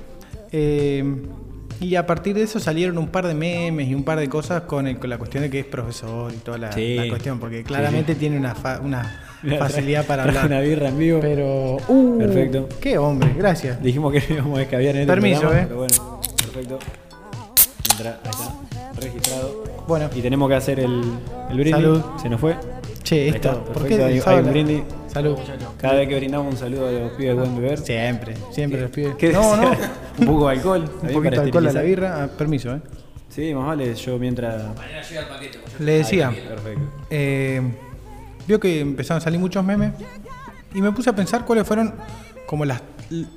Eh, 0.52 1.04
y 1.80 1.94
a 1.94 2.04
partir 2.06 2.34
de 2.34 2.42
eso 2.42 2.58
salieron 2.60 2.98
un 2.98 3.08
par 3.08 3.26
de 3.26 3.32
memes 3.34 3.88
y 3.88 3.94
un 3.94 4.02
par 4.04 4.18
de 4.18 4.28
cosas 4.28 4.62
con, 4.62 4.86
el- 4.86 4.98
con 4.98 5.08
la 5.08 5.16
cuestión 5.18 5.42
de 5.44 5.50
que 5.50 5.60
es 5.60 5.64
profesor 5.66 6.32
y 6.32 6.36
toda 6.38 6.58
la, 6.58 6.72
Sí. 6.72 6.96
la 6.96 7.08
cuestión, 7.08 7.38
porque 7.38 7.62
claramente 7.62 8.14
tiene 8.16 8.36
una, 8.36 8.54
fa- 8.54 8.80
una 8.80 9.20
Mira, 9.42 9.58
facilidad 9.58 10.04
para 10.06 10.24
hablar. 10.24 10.46
una 10.46 10.60
birra 10.60 10.88
en 10.88 10.98
vivo. 10.98 11.20
Pero, 11.20 11.76
uh, 11.88 12.18
Perfecto. 12.18 12.68
Qué 12.80 12.98
hombre, 12.98 13.32
gracias. 13.36 13.82
Dijimos 13.82 14.12
que 14.12 14.22
íbamos 14.34 14.58
a 14.58 14.62
escabiar 14.62 14.94
en 14.96 15.02
este 15.02 15.12
Permiso, 15.12 15.40
programa, 15.40 15.62
eh. 15.62 15.66
Pero 15.68 15.78
bueno, 15.78 16.20
perfecto. 16.36 16.78
Entra- 18.00 18.20
ahí 18.24 18.30
está, 18.30 19.00
registrado. 19.00 19.64
Bueno, 19.86 20.08
Y 20.14 20.20
tenemos 20.22 20.48
que 20.48 20.54
hacer 20.54 20.80
el, 20.80 21.02
el 21.50 21.54
brindis. 21.56 21.74
Salud. 21.74 22.02
Se 22.22 22.28
nos 22.28 22.40
fue. 22.40 22.56
che, 23.02 23.14
Ahí 23.22 23.28
esto, 23.28 23.36
está, 23.48 23.52
¿por 23.64 23.72
perfecto, 23.74 23.96
qué 23.96 24.04
hay- 24.30 24.38
el 24.38 24.44
un 24.44 24.50
brindis. 24.50 24.82
Salud. 25.08 25.36
Cada 25.78 25.94
vez 25.94 26.08
que 26.08 26.16
brindamos 26.16 26.52
un 26.52 26.58
saludo 26.58 26.86
a 26.88 26.92
los 26.92 27.10
pibes 27.12 27.34
de 27.36 27.40
buen 27.42 27.56
beber. 27.60 27.78
Siempre, 27.78 28.34
siempre 28.52 28.80
los 28.82 28.90
pibes. 28.90 29.16
¿Qué 29.16 29.32
No, 29.32 29.56
no. 29.56 29.70
decía? 29.70 29.90
un 30.18 30.26
poco 30.26 30.46
de 30.48 30.52
alcohol. 30.56 30.80
Un 31.02 31.08
ahí 31.08 31.14
poquito 31.14 31.22
para 31.22 31.30
de 31.30 31.42
alcohol 31.46 31.62
a 31.66 31.72
la 31.72 31.80
esterilizar. 31.80 31.84
birra. 32.10 32.24
Ah, 32.24 32.28
permiso, 32.38 32.74
eh. 32.74 32.80
Sí, 33.28 33.54
más 33.54 33.66
vale. 33.66 33.94
Yo 33.94 34.18
mientras. 34.18 34.62
Le 35.80 35.92
decía, 35.92 36.30
Perfecto. 36.30 36.80
eh, 37.10 37.62
vio 38.46 38.60
que 38.60 38.80
empezaron 38.80 39.18
a 39.18 39.20
salir 39.24 39.38
muchos 39.40 39.64
memes 39.64 39.92
y 40.74 40.80
me 40.82 40.92
puse 40.92 41.10
a 41.10 41.12
pensar 41.14 41.44
cuáles 41.44 41.66
fueron 41.66 41.94
como 42.46 42.64
las, 42.64 42.80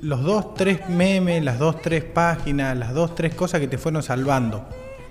los 0.02 0.22
dos, 0.22 0.54
tres 0.54 0.88
memes, 0.88 1.42
las 1.44 1.58
dos, 1.58 1.82
tres 1.82 2.04
páginas, 2.04 2.76
las 2.76 2.94
dos, 2.94 3.14
tres 3.14 3.34
cosas 3.34 3.60
que 3.60 3.66
te 3.68 3.76
fueron 3.78 4.02
salvando 4.02 4.64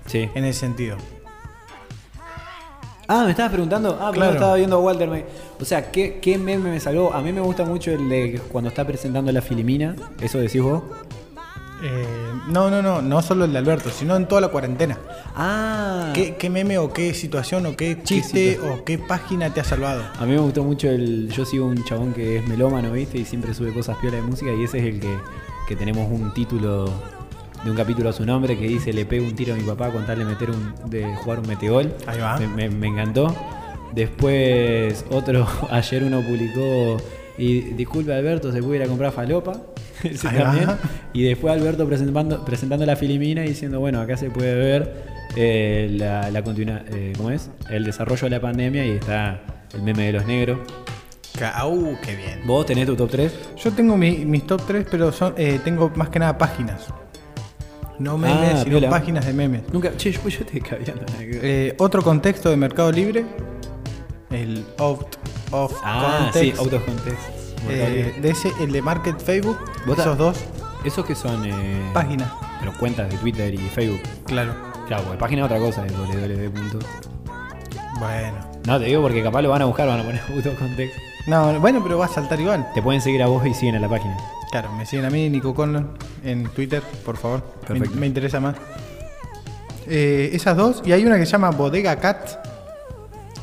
Sí. 0.05 0.29
en 0.33 0.45
ese 0.45 0.61
sentido. 0.61 0.97
Ah, 3.07 3.23
me 3.25 3.31
estabas 3.31 3.51
preguntando. 3.51 3.97
Ah, 3.99 4.09
pero 4.11 4.13
Claro. 4.13 4.31
no 4.31 4.37
estaba 4.37 4.55
viendo 4.55 4.75
a 4.77 4.79
Walter. 4.79 5.09
me- 5.09 5.25
O 5.59 5.65
sea, 5.65 5.91
¿qué, 5.91 6.19
¿qué 6.21 6.37
meme 6.37 6.71
me 6.71 6.79
salvó? 6.79 7.13
A 7.13 7.21
mí 7.21 7.31
me 7.33 7.41
gusta 7.41 7.63
mucho 7.65 7.91
el 7.91 8.07
de 8.09 8.41
cuando 8.51 8.69
está 8.69 8.85
presentando 8.85 9.31
la 9.31 9.41
Filimina. 9.41 9.95
¿Eso 10.21 10.39
decís 10.39 10.61
vos? 10.61 10.83
Eh, 11.85 12.05
no, 12.47 12.69
no, 12.71 12.81
no, 12.81 13.01
no 13.01 13.21
solo 13.21 13.43
el 13.43 13.51
de 13.51 13.57
Alberto, 13.59 13.89
sino 13.89 14.15
en 14.15 14.25
toda 14.27 14.39
la 14.39 14.47
cuarentena. 14.47 14.97
Ah. 15.35 16.11
¿Qué, 16.13 16.35
qué 16.35 16.49
meme 16.49 16.77
o 16.77 16.93
qué 16.93 17.13
situación 17.13 17.65
o 17.65 17.75
qué 17.75 18.01
chiste 18.03 18.57
o 18.59 18.85
qué 18.85 18.97
página 18.97 19.53
te 19.53 19.59
ha 19.59 19.63
salvado? 19.65 20.01
A 20.17 20.25
mí 20.25 20.31
me 20.31 20.39
gustó 20.39 20.63
mucho 20.63 20.87
el. 20.89 21.29
Yo 21.29 21.43
sigo 21.45 21.65
un 21.65 21.83
chabón 21.83 22.13
que 22.13 22.37
es 22.37 22.47
melómano, 22.47 22.91
¿viste? 22.93 23.17
Y 23.17 23.25
siempre 23.25 23.53
sube 23.53 23.73
cosas 23.73 23.97
piola 23.97 24.15
de 24.15 24.21
música. 24.23 24.51
Y 24.53 24.63
ese 24.63 24.79
es 24.79 24.85
el 24.85 24.99
que, 25.01 25.13
que 25.67 25.75
tenemos 25.75 26.09
un 26.09 26.33
título 26.33 26.85
de 27.65 27.69
un 27.71 27.75
capítulo 27.75 28.09
a 28.09 28.13
su 28.13 28.25
nombre 28.25 28.57
que 28.57 28.65
dice: 28.65 28.93
Le 28.93 29.05
pego 29.05 29.25
un 29.25 29.35
tiro 29.35 29.53
a 29.53 29.57
mi 29.57 29.63
papá 29.63 29.89
con 29.91 30.05
tal 30.05 30.19
de 30.19 30.25
meter 30.25 30.51
un, 30.51 30.73
de 30.89 31.13
jugar 31.17 31.39
un 31.39 31.47
metegol. 31.47 31.93
Ahí 32.07 32.19
va. 32.19 32.37
Me, 32.39 32.47
me- 32.47 32.69
me 32.69 32.87
encantó. 32.87 33.35
Después, 33.93 35.05
otro, 35.11 35.47
ayer 35.69 36.03
uno 36.03 36.21
publicó. 36.21 36.97
Y 37.37 37.61
disculpe 37.73 38.13
Alberto, 38.13 38.51
se 38.51 38.61
puede 38.61 38.77
ir 38.77 38.83
a 38.83 38.87
comprar 38.87 39.11
falopa. 39.11 39.53
Ese 40.03 40.27
también. 40.29 40.69
Y 41.13 41.23
después 41.23 41.53
Alberto 41.53 41.85
presentando, 41.87 42.43
presentando 42.45 42.85
la 42.85 42.95
Filimina 42.95 43.43
y 43.45 43.49
diciendo, 43.49 43.79
bueno, 43.79 43.99
acá 44.01 44.17
se 44.17 44.29
puede 44.29 44.55
ver 44.55 44.93
eh, 45.35 45.87
la, 45.91 46.29
la 46.31 46.43
continua- 46.43 46.83
eh, 46.91 47.13
¿cómo 47.17 47.29
es? 47.31 47.49
El 47.69 47.83
desarrollo 47.83 48.23
de 48.23 48.29
la 48.29 48.41
pandemia 48.41 48.85
y 48.85 48.91
está 48.91 49.41
el 49.73 49.81
meme 49.81 50.05
de 50.07 50.13
los 50.13 50.25
negros. 50.25 50.59
Uh, 51.65 51.95
qué 52.03 52.15
bien. 52.15 52.41
¿Vos 52.45 52.65
tenés 52.65 52.85
tu 52.85 52.95
top 52.95 53.09
3? 53.09 53.33
Yo 53.57 53.71
tengo 53.71 53.97
mi- 53.97 54.23
mis 54.25 54.45
top 54.45 54.61
3, 54.67 54.85
pero 54.89 55.11
son, 55.11 55.33
eh, 55.37 55.59
tengo 55.63 55.91
más 55.95 56.09
que 56.09 56.19
nada 56.19 56.37
páginas. 56.37 56.87
No 57.99 58.17
memes, 58.17 58.37
Ah, 58.53 58.57
sino 58.63 58.79
piola. 58.79 58.89
páginas 58.89 59.25
de 59.25 59.33
memes. 59.33 59.61
Nunca, 59.71 59.95
che, 59.97 60.11
yo, 60.11 60.27
yo 60.27 60.45
te 60.45 60.59
ver. 60.59 61.05
Eh, 61.19 61.75
otro 61.77 62.01
contexto 62.01 62.49
de 62.49 62.57
Mercado 62.57 62.91
Libre, 62.91 63.25
el 64.31 64.63
out 64.77 65.15
of 65.51 65.73
ah, 65.83 66.29
sí, 66.33 66.51
context. 66.51 66.59
out 66.61 66.73
of 66.73 66.85
context. 66.85 67.19
Eh, 67.69 68.19
de 68.21 68.29
ese, 68.29 68.51
el 68.59 68.71
de 68.71 68.81
Market 68.81 69.19
Facebook, 69.19 69.57
¿Vos 69.85 69.97
esos 69.97 70.17
dos 70.17 70.37
Esos 70.83 71.05
que 71.05 71.15
son 71.15 71.45
eh, 71.45 71.89
páginas, 71.93 72.29
pero 72.59 72.73
cuentas 72.77 73.09
de 73.09 73.17
Twitter 73.17 73.53
y 73.53 73.57
Facebook. 73.57 74.01
claro. 74.25 74.53
Claro, 74.87 75.03
porque 75.03 75.17
página 75.17 75.43
es 75.43 75.45
otra 75.45 75.59
cosa, 75.59 75.85
es 75.85 75.93
www. 75.93 76.79
Bueno. 77.99 78.37
No, 78.67 78.79
te 78.79 78.85
digo 78.85 79.01
porque 79.01 79.23
capaz 79.23 79.41
lo 79.41 79.49
van 79.49 79.61
a 79.61 79.65
buscar, 79.65 79.87
van 79.87 80.01
a 80.01 80.03
poner 80.03 80.21
of 80.47 80.59
context. 80.59 80.95
No, 81.25 81.57
bueno, 81.61 81.81
pero 81.81 81.97
va 81.97 82.05
a 82.05 82.09
saltar 82.09 82.39
igual. 82.39 82.67
Te 82.73 82.81
pueden 82.81 82.99
seguir 82.99 83.23
a 83.23 83.27
vos 83.27 83.45
y 83.45 83.53
siguen 83.53 83.75
a 83.75 83.79
la 83.79 83.87
página. 83.87 84.17
Claro, 84.51 84.71
me 84.73 84.85
siguen 84.85 85.05
a 85.05 85.09
mí, 85.09 85.29
Nico 85.29 85.55
Conlon, 85.55 85.97
en 86.23 86.43
Twitter, 86.49 86.83
por 87.05 87.15
favor. 87.17 87.43
Me, 87.61 87.67
Perfecto. 87.67 87.95
me 87.97 88.07
interesa 88.07 88.39
más. 88.41 88.55
Eh, 89.87 90.31
esas 90.33 90.57
dos, 90.57 90.81
y 90.85 90.91
hay 90.91 91.05
una 91.05 91.17
que 91.17 91.25
se 91.25 91.31
llama 91.31 91.51
Bodega 91.51 91.95
Cat, 91.95 92.45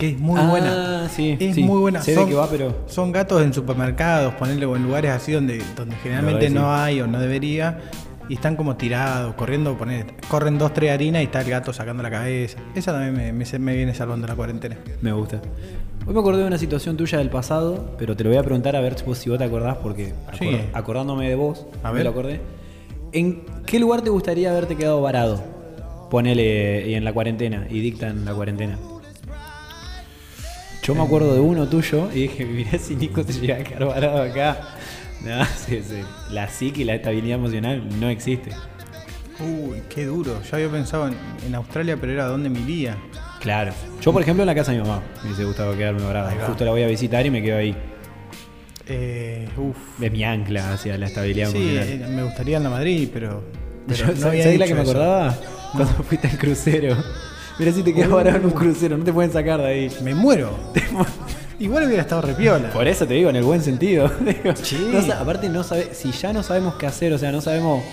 que 0.00 0.08
es 0.08 0.18
muy 0.18 0.40
Ah, 0.40 0.48
buena. 0.48 1.08
sí, 1.10 1.36
Es 1.38 1.54
sí. 1.54 1.62
muy 1.62 1.78
buena. 1.78 2.00
Sé 2.00 2.16
de 2.16 2.26
qué 2.26 2.34
va, 2.34 2.48
pero- 2.48 2.74
Son 2.86 3.12
gatos 3.12 3.42
en 3.42 3.52
supermercados, 3.52 4.32
ponerle 4.34 4.64
o 4.66 4.74
en 4.74 4.82
lugares 4.82 5.10
así 5.12 5.30
donde, 5.32 5.62
donde 5.76 5.94
generalmente 5.96 6.40
verdad 6.48 6.54
que 6.54 6.54
no 6.60 6.74
sí. 6.74 6.80
hay 6.82 7.00
o 7.02 7.06
no 7.06 7.20
debería. 7.20 7.78
Y 8.28 8.34
están 8.34 8.54
como 8.56 8.76
tirados, 8.76 9.34
corriendo, 9.34 9.76
poner, 9.76 10.06
corren 10.28 10.56
dos, 10.56 10.72
tres 10.72 10.92
harinas 10.92 11.20
y 11.20 11.24
está 11.24 11.40
el 11.42 11.50
gato 11.50 11.72
sacando 11.72 12.02
la 12.02 12.10
cabeza. 12.10 12.58
Esa 12.76 12.92
también 12.92 13.12
me, 13.14 13.32
me- 13.32 13.58
me 13.58 13.76
viene 13.76 13.92
salvando 13.92 14.26
la 14.26 14.36
cuarentena. 14.36 14.76
Me 15.02 15.12
gusta. 15.12 15.42
Hoy 16.06 16.14
me 16.14 16.20
acordé 16.20 16.40
de 16.42 16.46
una 16.46 16.56
situación 16.56 16.96
tuya 16.96 17.18
del 17.18 17.28
pasado, 17.28 17.94
pero 17.98 18.16
te 18.16 18.24
lo 18.24 18.30
voy 18.30 18.38
a 18.38 18.42
preguntar 18.42 18.76
a 18.76 18.80
ver 18.80 18.96
si 18.98 19.04
vos, 19.04 19.18
si 19.18 19.28
vos 19.28 19.38
te 19.38 19.44
acordás, 19.44 19.76
porque 19.82 20.14
Sí. 20.38 20.48
acordándome 20.72 21.28
de 21.28 21.34
vos, 21.34 21.66
A 21.82 21.88
me 21.88 21.96
ver. 21.96 22.04
lo 22.04 22.10
acordé. 22.10 22.40
¿En 23.12 23.42
qué 23.66 23.78
lugar 23.80 24.00
te 24.02 24.10
gustaría 24.10 24.50
haberte 24.50 24.76
quedado 24.76 25.02
varado? 25.02 25.42
Ponele 26.10 26.88
y 26.88 26.94
en 26.94 27.04
la 27.04 27.12
cuarentena 27.12 27.66
y 27.68 27.80
dictan 27.80 28.24
la 28.24 28.32
cuarentena. 28.32 28.78
Yo 30.82 30.94
me 30.94 31.02
acuerdo 31.02 31.34
de 31.34 31.40
uno 31.40 31.68
tuyo 31.68 32.08
y 32.12 32.22
dije, 32.22 32.44
mirá 32.46 32.78
si 32.78 32.96
Nico 32.96 33.24
te 33.24 33.32
llega 33.32 33.56
a 33.56 33.58
quedar 33.64 33.84
varado 33.86 34.22
acá. 34.22 34.58
No, 35.24 35.44
sí, 35.66 35.80
sí. 35.86 36.00
La 36.30 36.48
psique 36.48 36.82
y 36.82 36.84
la 36.84 36.94
estabilidad 36.94 37.38
emocional 37.38 37.82
no 38.00 38.08
existe. 38.08 38.50
Uy, 39.38 39.82
qué 39.88 40.06
duro. 40.06 40.40
Yo 40.42 40.56
había 40.56 40.68
pensado 40.68 41.08
en, 41.08 41.14
en 41.46 41.54
Australia, 41.54 41.96
pero 42.00 42.12
era 42.12 42.26
donde 42.26 42.48
me 42.50 42.60
iría. 42.60 42.96
Claro. 43.40 43.72
Yo, 44.02 44.12
por 44.12 44.20
ejemplo, 44.22 44.42
en 44.42 44.46
la 44.46 44.54
casa 44.54 44.72
de 44.72 44.78
mi 44.78 44.84
mamá 44.86 45.02
me 45.22 45.28
hubiese 45.28 45.44
gustado 45.44 45.76
quedarme 45.76 46.02
varado. 46.02 46.30
Justo 46.46 46.64
la 46.64 46.70
voy 46.72 46.82
a 46.82 46.86
visitar 46.86 47.24
y 47.24 47.30
me 47.30 47.42
quedo 47.42 47.58
ahí. 47.58 47.74
Eh, 48.86 49.48
uf. 49.56 50.02
Es 50.02 50.10
mi 50.12 50.24
ancla 50.24 50.72
hacia 50.72 50.98
la 50.98 51.06
estabilidad 51.06 51.50
Sí, 51.50 51.56
emocional. 51.76 51.88
eh, 52.10 52.14
me 52.14 52.22
gustaría 52.24 52.56
en 52.56 52.62
la 52.64 52.70
Madrid, 52.70 53.08
pero. 53.12 53.42
pero 53.86 53.98
Yo, 53.98 54.06
no 54.12 54.12
¿sabes 54.12 54.24
había 54.24 54.42
sabés 54.44 54.58
la 54.58 54.66
que 54.66 54.74
me 54.74 54.80
acordaba? 54.80 55.34
Cuando 55.72 55.92
fuiste 56.04 56.28
al 56.28 56.38
crucero. 56.38 56.96
Mira 57.60 57.72
si 57.72 57.82
te 57.82 57.92
quedas 57.94 58.08
varado 58.10 58.38
en 58.38 58.44
un 58.46 58.50
crucero, 58.52 58.96
no 58.96 59.04
te 59.04 59.12
pueden 59.12 59.30
sacar 59.32 59.60
de 59.60 59.66
ahí. 59.68 59.96
Me 60.02 60.14
muero. 60.14 60.50
Igual 61.58 61.84
hubiera 61.84 62.00
estado 62.00 62.22
repiola. 62.22 62.70
Por 62.70 62.88
eso 62.88 63.06
te 63.06 63.12
digo, 63.12 63.28
en 63.28 63.36
el 63.36 63.42
buen 63.44 63.62
sentido. 63.62 64.08
Digo, 64.20 64.54
no 65.06 65.12
aparte, 65.12 65.50
no 65.50 65.62
sabe, 65.62 65.90
si 65.92 66.10
ya 66.10 66.32
no 66.32 66.42
sabemos 66.42 66.76
qué 66.76 66.86
hacer, 66.86 67.12
o 67.12 67.18
sea, 67.18 67.30
no 67.30 67.42
sabemos. 67.42 67.84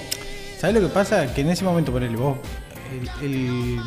¿Sabes 0.57 0.73
lo 0.75 0.87
que 0.87 0.93
pasa? 0.93 1.33
Que 1.33 1.41
en 1.41 1.49
ese 1.49 1.65
momento, 1.65 1.91
ponele 1.91 2.15
vos, 2.15 2.37
el, 3.21 3.25
el, 3.25 3.79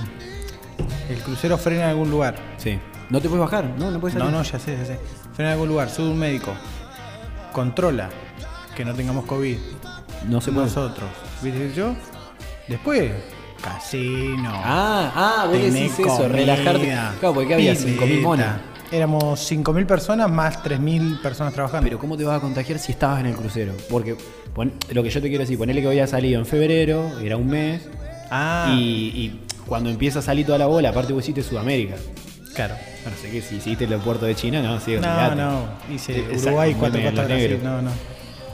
el 1.08 1.16
crucero 1.22 1.56
frena 1.56 1.84
en 1.84 1.88
algún 1.88 2.10
lugar. 2.10 2.34
Sí. 2.58 2.78
No 3.08 3.22
te 3.22 3.28
puedes 3.30 3.40
bajar, 3.42 3.64
no, 3.78 3.90
no 3.90 3.98
puedes 3.98 4.14
No, 4.18 4.26
salir. 4.26 4.36
no, 4.36 4.42
ya 4.42 4.58
sé, 4.58 4.76
ya 4.76 4.84
sé. 4.84 4.98
Frena 5.32 5.48
en 5.50 5.54
algún 5.54 5.68
lugar, 5.70 5.88
sube 5.88 6.10
un 6.10 6.18
médico, 6.18 6.52
controla 7.52 8.10
que 8.76 8.84
no 8.84 8.92
tengamos 8.94 9.24
COVID. 9.24 9.56
No 10.28 10.42
se 10.42 10.52
puede. 10.52 10.66
Nosotros, 10.66 11.08
¿viste 11.42 11.72
yo? 11.74 11.94
Después, 12.68 13.10
casino. 13.60 14.50
Ah, 14.54 15.12
ah, 15.14 15.46
vos 15.46 15.58
decís 15.60 15.92
eso, 15.98 16.02
comida, 16.02 16.28
relajarte. 16.28 16.86
Claro, 17.20 17.34
porque 17.34 17.54
había 17.54 17.74
pileta. 17.74 18.04
5.000 18.04 18.20
monos. 18.22 18.46
Éramos 18.92 19.40
5.000 19.52 19.86
personas 19.86 20.28
más 20.30 20.62
3.000 20.64 21.20
personas 21.22 21.54
trabajando. 21.54 21.84
Pero 21.86 21.98
¿cómo 21.98 22.16
te 22.16 22.24
vas 22.24 22.38
a 22.38 22.40
contagiar 22.40 22.78
si 22.78 22.92
estabas 22.92 23.20
en 23.20 23.26
el 23.26 23.34
crucero? 23.36 23.72
Porque 23.88 24.16
pon- 24.54 24.72
lo 24.90 25.02
que 25.02 25.10
yo 25.10 25.20
te 25.22 25.28
quiero 25.28 25.42
decir, 25.42 25.56
ponele 25.58 25.80
que 25.80 25.86
había 25.88 26.06
salido 26.06 26.40
en 26.40 26.46
febrero, 26.46 27.18
era 27.20 27.36
un 27.36 27.46
mes, 27.48 27.82
ah, 28.30 28.74
y, 28.76 28.80
y 28.82 29.40
cuando 29.66 29.90
empieza 29.90 30.18
a 30.18 30.22
salir 30.22 30.44
toda 30.44 30.58
la 30.58 30.66
bola, 30.66 30.88
aparte 30.88 31.12
vos 31.12 31.22
hiciste 31.22 31.42
Sudamérica. 31.42 31.94
claro. 32.54 32.74
No 33.04 33.12
sé 33.16 33.30
qué, 33.30 33.40
si 33.40 33.56
hiciste 33.56 33.84
el 33.84 33.94
puerto 34.00 34.26
de 34.26 34.34
China, 34.34 34.60
no, 34.60 34.78
sí, 34.78 34.90
No, 34.90 34.98
olvidate. 34.98 35.36
no, 35.36 35.62
hice 35.94 36.22
Uruguay, 36.36 36.76
cuatro 36.78 37.00
costas. 37.00 37.28
No, 37.62 37.80
no. 37.80 37.90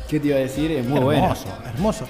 ¿Qué 0.08 0.20
te 0.20 0.28
iba 0.28 0.36
a 0.36 0.40
decir? 0.40 0.70
Es 0.70 0.86
muy 0.86 1.00
bueno. 1.00 1.22
hermoso, 1.24 1.46
hermoso. 1.74 2.06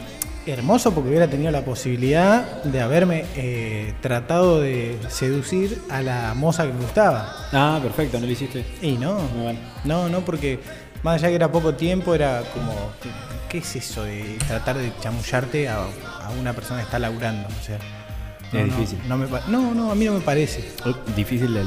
Hermoso 0.47 0.95
porque 0.95 1.09
hubiera 1.11 1.29
tenido 1.29 1.51
la 1.51 1.65
posibilidad 1.65 2.63
de 2.63 2.81
haberme 2.81 3.25
eh, 3.35 3.95
tratado 4.01 4.61
de 4.61 4.97
seducir 5.09 5.83
a 5.91 6.03
la 6.03 6.35
moza 6.35 6.65
que 6.67 6.73
me 6.73 6.81
gustaba. 6.83 7.35
Ah, 7.53 7.81
perfecto, 7.83 8.21
no 8.21 8.27
lo 8.27 8.33
hiciste. 8.33 8.65
Y 8.81 8.93
no, 8.93 9.15
Muy 9.15 9.43
bueno. 9.43 9.59
no, 9.85 10.09
no, 10.09 10.21
porque 10.21 10.61
más 11.03 11.17
allá 11.17 11.29
que 11.31 11.35
era 11.35 11.51
poco 11.51 11.75
tiempo, 11.75 12.15
era 12.15 12.43
como, 12.55 12.73
¿qué 13.49 13.59
es 13.59 13.77
eso 13.77 14.05
de 14.05 14.39
tratar 14.47 14.79
de 14.79 14.93
chamullarte 15.01 15.69
a, 15.69 15.79
a 15.79 16.31
una 16.41 16.53
persona 16.53 16.79
que 16.81 16.85
está 16.85 16.99
laburando? 17.01 17.49
O 17.49 17.65
sea, 17.65 17.79
no, 18.53 18.61
Es 18.61 18.67
no, 18.69 18.75
difícil. 18.77 18.99
No, 19.09 19.17
me 19.19 19.27
pa- 19.27 19.43
no, 19.49 19.75
no, 19.75 19.91
a 19.91 19.95
mí 19.97 20.05
no 20.05 20.13
me 20.13 20.21
parece. 20.21 20.65
Difícil 21.17 21.57
el- 21.57 21.67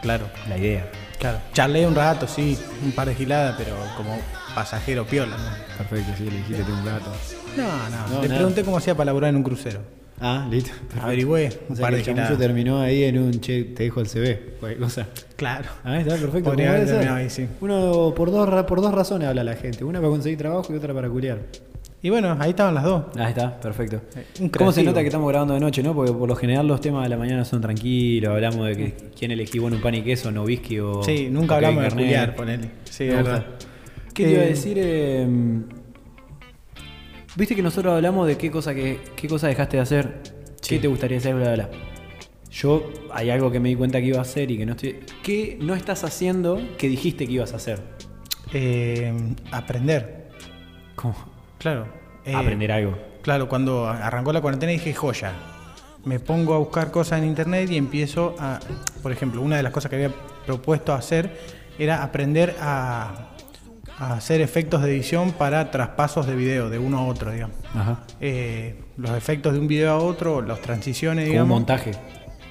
Claro, 0.00 0.26
la 0.48 0.56
idea. 0.58 0.86
claro. 1.18 1.38
Charlé 1.52 1.86
un 1.86 1.94
rato, 1.94 2.26
sí, 2.26 2.58
un 2.82 2.92
par 2.92 3.08
de 3.08 3.14
giladas, 3.14 3.54
pero 3.58 3.74
como 3.96 4.18
pasajero 4.54 5.04
piola, 5.04 5.36
¿no? 5.36 5.76
Perfecto, 5.78 6.12
sí, 6.16 6.24
le 6.24 6.36
dijiste 6.38 6.62
tengo 6.62 6.78
un 6.78 6.84
gato. 6.84 7.10
No, 7.56 7.62
no, 7.90 8.14
No, 8.16 8.22
le 8.22 8.28
nada. 8.28 8.38
pregunté 8.40 8.62
cómo 8.64 8.76
hacía 8.78 8.94
para 8.94 9.06
laburar 9.06 9.30
en 9.30 9.36
un 9.36 9.42
crucero. 9.42 9.80
Ah, 10.20 10.46
listo. 10.48 10.70
Averigüé 11.02 11.50
un 11.68 11.72
O 11.72 11.76
sea, 11.76 11.82
par 11.82 11.94
de 11.94 12.00
el 12.00 12.38
terminó 12.38 12.80
ahí 12.80 13.02
en 13.02 13.18
un 13.18 13.40
che, 13.40 13.64
te 13.64 13.82
dejo 13.84 14.00
el 14.00 14.06
CV, 14.06 14.54
cualquier 14.60 14.80
cosa. 14.82 15.06
Claro. 15.36 15.64
Ah, 15.82 15.98
está 15.98 16.16
perfecto. 16.16 16.50
Podría 16.50 16.70
haber 16.70 17.08
ahí, 17.08 17.28
sí. 17.28 17.48
Uno 17.60 18.12
por 18.16 18.30
dos, 18.30 18.64
por 18.64 18.80
dos 18.80 18.94
razones 18.94 19.28
habla 19.28 19.42
la 19.42 19.56
gente. 19.56 19.84
Una 19.84 19.98
para 19.98 20.10
conseguir 20.10 20.38
trabajo 20.38 20.72
y 20.72 20.76
otra 20.76 20.94
para 20.94 21.08
culiar. 21.08 21.38
Y 22.00 22.10
bueno, 22.10 22.36
ahí 22.38 22.50
estaban 22.50 22.74
las 22.74 22.84
dos. 22.84 23.04
Ah, 23.16 23.30
está, 23.30 23.58
perfecto. 23.58 24.02
un 24.38 24.50
¿Cómo 24.50 24.70
se 24.72 24.82
nota 24.84 25.00
que 25.00 25.06
estamos 25.08 25.28
grabando 25.28 25.54
de 25.54 25.60
noche, 25.60 25.82
no? 25.82 25.94
Porque 25.94 26.12
por 26.12 26.28
lo 26.28 26.36
general 26.36 26.68
los 26.68 26.80
temas 26.80 27.02
de 27.02 27.08
la 27.08 27.16
mañana 27.16 27.44
son 27.44 27.60
tranquilos, 27.62 28.30
hablamos 28.30 28.66
de 28.68 28.76
que 28.76 28.94
quién 29.18 29.30
elegí 29.30 29.58
bueno 29.58 29.76
un 29.76 29.82
pan 29.82 29.94
y 29.94 30.02
queso, 30.02 30.30
no 30.30 30.42
whisky 30.44 30.78
o. 30.80 31.02
Sí, 31.02 31.28
nunca 31.30 31.54
o 31.54 31.56
hablamos 31.56 31.82
de 31.82 32.10
Garnett. 32.10 32.36
ponele. 32.36 32.70
Sí, 32.88 33.04
es 33.04 33.16
gusta. 33.16 33.44
¿Qué 34.14 34.24
te 34.24 34.30
iba 34.30 34.40
a 34.40 34.44
Eh, 34.44 34.48
decir? 34.48 34.76
Eh, 34.80 35.26
Viste 37.36 37.56
que 37.56 37.62
nosotros 37.62 37.92
hablamos 37.94 38.28
de 38.28 38.36
qué 38.38 38.48
cosa 38.50 38.72
que 38.74 39.00
qué 39.16 39.26
cosa 39.26 39.48
dejaste 39.48 39.76
de 39.78 39.82
hacer, 39.82 40.22
qué 40.66 40.78
te 40.78 40.86
gustaría 40.86 41.18
hacer, 41.18 41.34
bla, 41.34 41.52
bla, 41.54 41.66
bla. 41.66 41.78
Yo 42.52 42.88
hay 43.12 43.30
algo 43.30 43.50
que 43.50 43.58
me 43.58 43.70
di 43.70 43.74
cuenta 43.74 43.98
que 43.98 44.06
iba 44.06 44.18
a 44.18 44.22
hacer 44.22 44.48
y 44.52 44.56
que 44.58 44.64
no 44.64 44.72
estoy. 44.74 45.00
¿Qué 45.24 45.58
no 45.60 45.74
estás 45.74 46.04
haciendo 46.04 46.60
que 46.78 46.88
dijiste 46.88 47.26
que 47.26 47.32
ibas 47.32 47.52
a 47.52 47.56
hacer? 47.56 47.80
Eh, 48.52 49.12
aprender, 49.50 50.28
¿Cómo? 50.94 51.16
claro. 51.58 51.88
Eh, 52.24 52.32
Aprender 52.34 52.70
algo. 52.70 52.96
Claro, 53.22 53.48
cuando 53.48 53.88
arrancó 53.88 54.32
la 54.32 54.40
cuarentena 54.40 54.70
dije 54.70 54.94
joya. 54.94 55.32
Me 56.04 56.20
pongo 56.20 56.54
a 56.54 56.58
buscar 56.58 56.90
cosas 56.92 57.18
en 57.20 57.26
internet 57.26 57.68
y 57.72 57.76
empiezo 57.76 58.36
a, 58.38 58.60
por 59.02 59.10
ejemplo, 59.10 59.42
una 59.42 59.56
de 59.56 59.62
las 59.64 59.72
cosas 59.72 59.90
que 59.90 59.96
había 59.96 60.12
propuesto 60.46 60.92
hacer 60.94 61.36
era 61.78 62.02
aprender 62.04 62.54
a, 62.60 63.33
a 63.98 64.14
hacer 64.14 64.40
efectos 64.40 64.82
de 64.82 64.90
edición 64.90 65.32
para 65.32 65.70
traspasos 65.70 66.26
de 66.26 66.34
video 66.34 66.68
de 66.70 66.78
uno 66.78 66.98
a 66.98 67.06
otro, 67.06 67.30
digamos. 67.30 67.56
Ajá. 67.74 68.00
Eh, 68.20 68.80
los 68.96 69.10
efectos 69.12 69.52
de 69.52 69.58
un 69.60 69.68
video 69.68 69.90
a 69.92 69.98
otro, 69.98 70.42
las 70.42 70.60
transiciones, 70.60 71.24
Como 71.24 71.30
un 71.30 71.32
digamos. 71.32 71.48
montaje. 71.60 71.92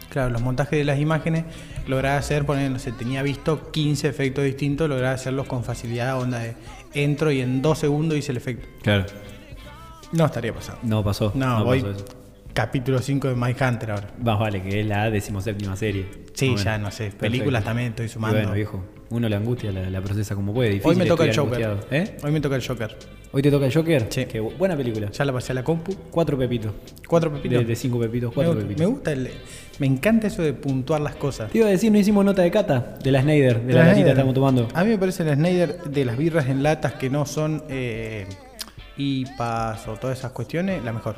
Claro, 0.10 0.30
los 0.30 0.42
montajes 0.42 0.78
de 0.78 0.84
las 0.86 1.00
imágenes 1.00 1.44
lograba 1.88 2.18
hacer, 2.18 2.46
poner, 2.46 2.70
no 2.72 2.80
sé, 2.80 2.92
tenía 2.92 3.24
visto 3.24 3.72
15 3.72 4.08
efectos 4.08 4.44
distintos, 4.46 4.88
lograba 4.88 5.14
hacerlos 5.16 5.48
con 5.48 5.64
facilidad, 5.64 6.20
onda 6.22 6.40
de 6.40 6.54
entro 6.94 7.32
y 7.32 7.42
en 7.42 7.62
dos 7.62 7.80
segundos 7.80 8.18
hice 8.18 8.32
el 8.32 8.38
efecto. 8.38 8.68
Claro. 8.84 9.06
No 10.12 10.26
estaría 10.26 10.54
pasando. 10.54 10.80
No 10.84 11.04
pasó. 11.04 11.32
No, 11.34 11.66
voy 11.66 11.82
pasó 11.82 11.94
eso. 11.96 12.06
capítulo 12.54 13.00
5 13.00 13.30
de 13.30 13.36
My 13.36 13.56
Hunter 13.60 13.92
ahora. 13.92 14.08
Más 14.24 14.38
vale, 14.40 14.62
que 14.62 14.82
es 14.82 14.86
la 14.86 15.10
decimoséptima 15.10 15.76
serie. 15.76 16.06
Sí, 16.36 16.56
ya 16.58 16.78
no 16.78 16.92
sé, 16.92 17.06
Perfecto. 17.06 17.20
películas 17.22 17.64
también 17.64 17.90
estoy 17.90 18.06
Y 18.06 18.10
sumando. 18.10 18.38
bueno, 18.38 18.54
viejo, 18.54 18.84
uno 19.14 19.30
la 19.30 19.38
angustia 19.38 19.72
la, 19.72 19.90
la 19.90 20.02
procesa 20.02 20.36
como 20.36 20.54
puede. 20.54 20.70
Difícil 20.72 20.90
Hoy 20.92 20.96
me 20.98 21.06
toca 21.06 21.24
el 21.26 21.36
Joker. 21.36 21.78
¿Eh? 21.92 22.18
Hoy 22.24 22.32
me 22.32 22.42
toca 22.42 22.56
el 22.56 22.68
Joker. 22.68 22.98
¿Hoy 23.32 23.42
te 23.42 23.50
toca 23.52 23.66
el 23.66 23.74
Joker? 23.74 24.08
Sí. 24.10 24.26
Qué 24.26 24.42
bu- 24.42 24.56
buena 24.58 24.76
película. 24.78 25.10
Ya 25.12 25.26
la 25.26 25.34
pasé 25.34 25.52
a 25.52 25.56
la 25.56 25.64
compu. 25.64 25.94
Cuatro 26.12 26.38
pepitos. 26.38 26.72
Cuatro 27.08 27.32
pepitos. 27.34 27.60
De, 27.60 27.66
de 27.66 27.76
cinco 27.76 28.00
pepitos, 28.00 28.30
me, 28.32 28.36
cuatro 28.36 28.54
gusta, 28.54 28.68
pepitos. 28.68 28.88
me 28.88 28.94
gusta 28.94 29.12
el- 29.12 29.30
me 29.80 29.88
encanta 29.88 30.28
eso 30.28 30.44
de 30.44 30.54
puntuar 30.54 31.02
las 31.02 31.16
cosas. 31.16 31.52
Te 31.52 31.58
iba 31.58 31.68
a 31.68 31.72
decir, 31.72 31.92
no 31.92 31.98
hicimos 31.98 32.24
nota 32.24 32.42
de 32.44 32.52
cata 32.52 32.96
de 33.04 33.12
la 33.12 33.22
Snyder, 33.24 33.62
de 33.62 33.74
la, 33.74 33.80
latita 33.80 33.94
Snyder. 33.94 34.04
que 34.06 34.10
estamos 34.12 34.34
tomando. 34.36 34.68
A 34.74 34.84
mí 34.84 34.90
me 34.92 34.98
parece 35.00 35.24
el 35.24 35.34
Snyder 35.36 35.84
de 35.86 36.06
las 36.06 36.16
birras 36.18 36.48
en 36.48 36.62
latas 36.62 36.94
que 36.94 37.10
no 37.10 37.26
son 37.26 37.64
eh, 37.70 38.28
IPAs 38.98 39.88
o 39.88 39.94
todas 39.96 40.20
esas 40.20 40.32
cuestiones, 40.32 40.84
la 40.84 40.94
mejor. 40.94 41.16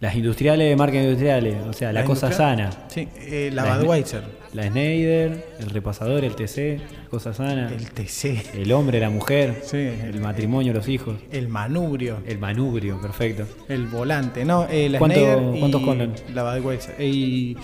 Las 0.00 0.16
industriales, 0.16 0.76
marcas 0.76 1.02
industriales, 1.02 1.56
o 1.68 1.72
sea, 1.72 1.92
la, 1.92 2.00
La 2.00 2.06
cosa 2.06 2.30
sana. 2.32 2.70
Sí, 2.88 3.08
eh, 3.16 3.50
la, 3.52 3.64
La 3.64 3.78
Budweiser. 3.78 4.22
La 4.54 4.68
Snyder, 4.68 5.46
el 5.58 5.70
repasador, 5.70 6.24
el 6.24 6.36
TC, 6.36 6.80
cosa 7.10 7.34
sana. 7.34 7.70
El 7.72 7.90
TC. 7.90 8.40
El 8.54 8.70
hombre, 8.72 9.00
la 9.00 9.10
mujer, 9.10 9.60
Sí. 9.64 9.78
el 9.78 10.20
matrimonio, 10.20 10.72
los 10.72 10.88
hijos. 10.88 11.16
El 11.32 11.48
manubrio. 11.48 12.18
El 12.24 12.38
manubrio, 12.38 13.00
perfecto. 13.00 13.46
El 13.68 13.86
volante. 13.88 14.44
No, 14.44 14.66
eh, 14.70 14.88
la 14.88 14.98
¿Cuánto- 15.00 15.16
Snyder 15.18 15.56
y 15.56 15.84
cuántos? 15.84 16.22
La 16.32 16.54
Budweiser. 16.54 17.00
Y. 17.02 17.56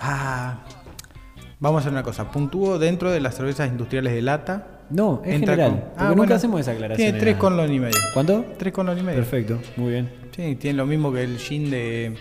Ah. 0.00 0.64
Vamos 1.60 1.78
a 1.78 1.80
hacer 1.80 1.92
una 1.92 2.02
cosa. 2.02 2.30
Puntúo 2.30 2.78
dentro 2.78 3.10
de 3.10 3.20
las 3.20 3.36
cervezas 3.36 3.68
industriales 3.68 4.12
de 4.12 4.22
lata. 4.22 4.66
No, 4.90 5.22
es 5.24 5.34
Entra 5.34 5.54
general. 5.54 5.70
con- 5.70 5.90
Ah, 5.96 6.04
nunca 6.08 6.14
bueno. 6.16 6.34
hacemos 6.34 6.60
esa 6.60 6.72
aclaración. 6.72 6.96
Tiene 6.96 7.12
de 7.12 7.20
tres 7.20 7.34
nada. 7.36 7.56
con 7.56 7.72
y 7.74 7.78
medio. 7.78 7.98
¿Cuánto? 8.14 8.44
Tres 8.58 8.72
con 8.72 8.88
y 8.98 9.02
medio. 9.02 9.18
Perfecto, 9.18 9.58
muy 9.76 9.90
bien. 9.92 10.08
Sí, 10.34 10.56
tiene 10.56 10.76
lo 10.78 10.86
mismo 10.86 11.12
que 11.12 11.22
el 11.24 11.38
gin 11.38 11.70
de, 11.70 12.14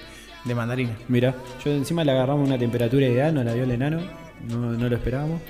de 0.45 0.55
mandarina. 0.55 0.97
Mira, 1.07 1.35
yo 1.63 1.71
encima 1.71 2.03
le 2.03 2.11
agarramos 2.11 2.47
una 2.47 2.57
temperatura 2.57 3.05
ideal, 3.07 3.33
nos 3.33 3.45
la 3.45 3.53
dio 3.53 3.63
el 3.63 3.71
enano, 3.71 3.99
no, 4.49 4.71
no 4.73 4.89
lo 4.89 4.95
esperábamos. 4.95 5.41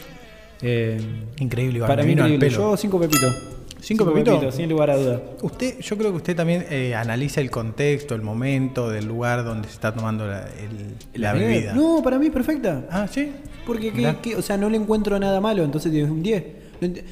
Eh, 0.62 1.00
Increíble, 1.40 1.76
igual, 1.78 1.88
para 1.90 2.02
me 2.02 2.08
mí 2.08 2.14
vino 2.16 2.24
al 2.24 2.32
increíble. 2.34 2.56
pelo. 2.58 2.72
Yo 2.72 2.78
cinco 2.78 3.00
pepitos. 3.00 3.36
¿Cinco 3.80 4.12
pepitos? 4.12 4.56
sin 4.56 4.68
lugar 4.70 4.90
a 4.90 4.98
duda. 4.98 5.22
Usted, 5.44 5.80
yo 5.80 5.98
creo 5.98 6.10
que 6.12 6.18
usted 6.18 6.36
también 6.36 6.66
eh, 6.70 6.96
analiza 6.96 7.40
el 7.42 7.52
contexto, 7.52 8.16
el 8.16 8.22
momento, 8.24 8.90
del 8.90 9.06
lugar 9.06 9.46
donde 9.46 9.68
se 9.68 9.76
está 9.76 9.94
tomando 9.94 10.26
la, 10.28 10.48
el- 10.48 11.22
la 11.22 11.36
Eh, 11.36 11.40
bebida. 11.40 11.74
No, 11.74 12.02
para 12.04 12.18
mí 12.18 12.30
perfecta. 12.32 12.86
Ah, 12.90 13.08
sí. 13.08 13.32
Porque, 13.66 13.92
¿qué- 13.92 13.98
Mirá. 13.98 14.20
qué? 14.22 14.36
o 14.36 14.42
sea, 14.42 14.58
no 14.58 14.68
le 14.70 14.78
encuentro 14.78 15.18
nada 15.20 15.40
malo, 15.40 15.64
entonces 15.64 15.92
tienes 15.92 16.10
un 16.10 16.24
10. 16.24 16.44
No 16.82 16.88
ent- 16.88 17.04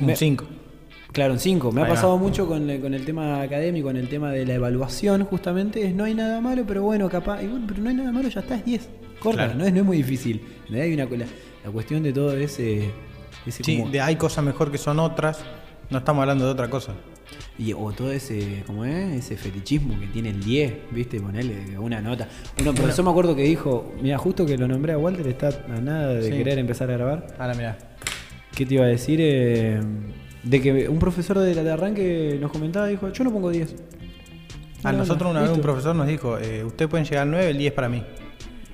Un 0.00 0.06
Me- 0.06 0.14
5. 0.16 0.44
Claro, 1.12 1.32
un 1.32 1.38
5. 1.38 1.72
Me 1.72 1.80
ha 1.80 1.84
va. 1.84 1.90
pasado 1.90 2.16
mucho 2.18 2.46
con, 2.46 2.68
el- 2.68 2.80
con 2.80 2.94
el 2.94 3.04
tema 3.04 3.40
académico, 3.42 3.88
con 3.88 3.96
el 3.96 4.08
tema 4.08 4.30
de 4.30 4.44
la 4.46 4.54
evaluación, 4.54 5.24
justamente. 5.24 5.86
Es 5.86 5.94
no 5.94 6.04
hay 6.04 6.14
nada 6.14 6.40
malo, 6.40 6.64
pero 6.66 6.82
bueno, 6.82 7.08
capaz. 7.08 7.42
y 7.42 7.46
bueno, 7.46 7.64
pero 7.66 7.80
no 7.82 7.88
hay 7.90 7.96
nada 7.96 8.12
malo, 8.12 8.28
ya 8.28 8.40
está, 8.40 8.56
es 8.56 8.64
10. 8.64 8.88
Corta, 9.20 9.44
Claro. 9.46 9.58
no, 9.58 9.64
es, 9.66 9.72
no 9.72 9.78
es 9.80 9.84
muy 9.84 9.96
difícil. 9.96 10.40
¿Entendés? 10.66 10.82
Hay 10.84 10.94
una, 10.94 11.04
la, 11.06 11.26
la 11.64 11.70
cuestión 11.72 12.02
de 12.02 12.12
todo 12.12 12.36
ese. 12.36 12.90
ese 13.46 13.64
Sí, 13.64 13.78
como- 13.78 13.90
de 13.90 14.00
hay 14.00 14.16
cosas 14.16 14.44
mejor 14.44 14.70
que 14.70 14.78
son 14.78 14.98
otras. 15.00 15.40
No 15.90 15.98
estamos 15.98 16.20
hablando 16.22 16.44
de 16.44 16.50
otra 16.52 16.68
cosa. 16.68 16.92
y, 17.58 17.72
o 17.72 17.90
todo 17.92 18.12
ese, 18.12 18.62
¿cómo 18.66 18.84
es? 18.84 19.14
Ese 19.24 19.36
fetichismo 19.36 19.98
que 19.98 20.06
tiene 20.08 20.28
el 20.30 20.44
10, 20.44 20.72
¿viste? 20.92 21.18
Ponerle 21.20 21.76
una 21.78 22.00
nota. 22.00 22.28
Uno, 22.60 22.72
profesor 22.74 23.04
me 23.04 23.10
acuerdo 23.10 23.34
que 23.34 23.42
dijo, 23.42 23.94
mira, 24.02 24.18
justo 24.18 24.44
que 24.46 24.56
lo 24.58 24.68
nombré 24.68 24.92
a 24.92 24.98
Walter, 24.98 25.26
está 25.26 25.48
a 25.48 25.80
nada 25.80 26.14
de 26.14 26.22
Sí. 26.22 26.30
querer 26.30 26.58
empezar 26.58 26.90
a 26.90 26.94
grabar. 26.98 27.26
Ahora 27.38 27.54
mira. 27.54 27.78
¿Qué 28.54 28.64
te 28.66 28.74
iba 28.74 28.84
a 28.84 28.88
decir? 28.88 29.18
Eh, 29.22 29.80
de 30.48 30.60
que 30.62 30.88
un 30.88 30.98
profesor 30.98 31.38
de, 31.38 31.54
de 31.54 31.70
arranque 31.70 32.38
nos 32.40 32.50
comentaba, 32.50 32.86
dijo, 32.86 33.08
yo 33.10 33.24
no 33.24 33.32
pongo 33.32 33.50
10. 33.50 33.70
A 33.70 34.82
Bueno, 34.82 34.98
nosotros 34.98 35.30
una 35.30 35.42
vez 35.42 35.50
un 35.50 35.60
profesor 35.60 35.94
nos 35.94 36.06
dijo, 36.06 36.38
eh, 36.38 36.64
ustedes 36.64 36.88
pueden 36.88 37.04
llegar 37.04 37.22
al 37.24 37.30
9, 37.30 37.50
el 37.50 37.58
10 37.58 37.72
para 37.72 37.88
mí. 37.88 38.02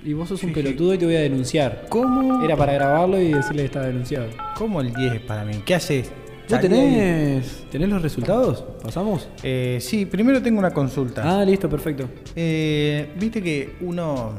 Y 0.04 0.12
vos 0.12 0.28
sos 0.28 0.42
un 0.42 0.50
Sí, 0.50 0.54
pelotudo 0.54 0.94
y 0.94 0.98
te 0.98 1.06
voy 1.06 1.16
a 1.16 1.20
denunciar. 1.20 1.86
¿Cómo? 1.88 2.44
Era 2.44 2.56
para 2.56 2.74
grabarlo 2.74 3.18
y 3.18 3.32
decirle 3.32 3.62
que 3.62 3.66
estaba 3.66 3.86
denunciado. 3.86 4.26
¿Cómo 4.56 4.80
el 4.82 4.92
10 4.92 5.22
para 5.22 5.44
mí? 5.44 5.62
¿Qué 5.64 5.74
haces? 5.74 6.12
¿Ya 6.46 6.60
tenés, 6.60 7.64
tenés 7.72 7.88
los 7.88 8.02
resultados? 8.02 8.64
¿Pasamos? 8.82 9.28
Eh, 9.42 9.78
sí, 9.80 10.04
primero 10.04 10.42
tengo 10.42 10.58
una 10.58 10.72
consulta. 10.72 11.40
Ah, 11.40 11.42
listo, 11.44 11.70
perfecto. 11.70 12.06
Eh, 12.36 13.08
Viste 13.18 13.42
que 13.42 13.76
uno, 13.80 14.34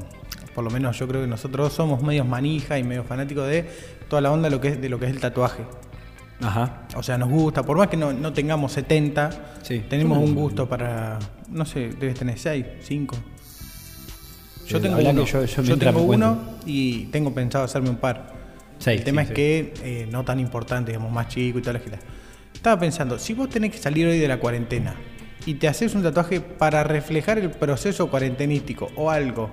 por 0.54 0.64
lo 0.64 0.70
menos 0.70 1.00
yo 1.00 1.08
creo 1.08 1.22
que 1.22 1.28
nosotros 1.28 1.74
somos 1.74 2.04
medios 2.04 2.28
manija 2.28 2.78
y 2.78 2.84
medios 2.84 3.08
fanáticos 3.08 3.48
de 3.48 3.66
toda 4.08 4.22
la 4.22 4.32
onda 4.32 4.50
de 4.50 4.56
lo 4.56 4.62
que 4.62 4.68
es, 4.68 4.80
de 4.82 4.88
lo 4.88 5.00
que 5.00 5.08
es 5.08 5.12
el 5.12 5.20
tatuaje. 5.20 5.64
Ajá. 6.42 6.84
O 6.96 7.04
sea, 7.04 7.18
nos 7.18 7.30
gusta, 7.30 7.64
por 7.64 7.78
más 7.78 7.88
que 7.88 7.98
no, 7.98 8.12
no 8.14 8.34
tengamos 8.34 8.72
70, 8.74 9.58
Sí. 9.62 9.84
tenemos 9.90 10.18
un 10.18 10.36
gusto 10.36 10.68
para, 10.68 11.18
no 11.50 11.66
sé, 11.66 11.90
debes 12.00 12.16
tener 12.20 12.38
6, 12.38 12.66
5. 12.82 13.16
Yo 14.68 14.82
tengo 14.82 14.96
habla 14.96 15.12
uno, 15.12 15.26
yo- 15.26 15.46
yo 15.46 15.46
yo 15.46 15.64
mientras 15.64 15.94
tengo 15.94 16.08
uno 16.08 16.40
y 16.66 17.06
tengo 17.06 17.34
pensado 17.34 17.66
hacerme 17.66 17.90
un 17.90 17.98
par. 17.98 18.34
Seis, 18.80 19.00
el 19.00 19.06
tema 19.06 19.22
sí, 19.22 19.26
es 19.26 19.30
sí. 19.30 19.34
que 19.36 19.74
eh, 19.84 20.08
no 20.12 20.26
tan 20.26 20.40
importante, 20.40 20.92
digamos, 20.92 21.12
más 21.12 21.28
chico 21.30 21.60
y 21.60 21.62
toda 21.62 21.74
la. 21.74 21.82
Estaba 22.54 22.80
pensando, 22.80 23.18
si 23.20 23.34
vos 23.34 23.48
tenés 23.50 23.72
que 23.72 23.78
salir 23.78 24.08
hoy 24.08 24.18
de 24.20 24.28
la 24.28 24.38
cuarentena 24.40 24.96
y 25.46 25.54
te 25.56 25.68
haces 25.68 25.94
un 25.96 26.02
tatuaje 26.04 26.42
para 26.42 26.84
reflejar 26.84 27.38
el 27.38 27.52
proceso 27.52 28.10
cuarentenístico 28.10 28.90
o 28.96 29.12
algo, 29.12 29.52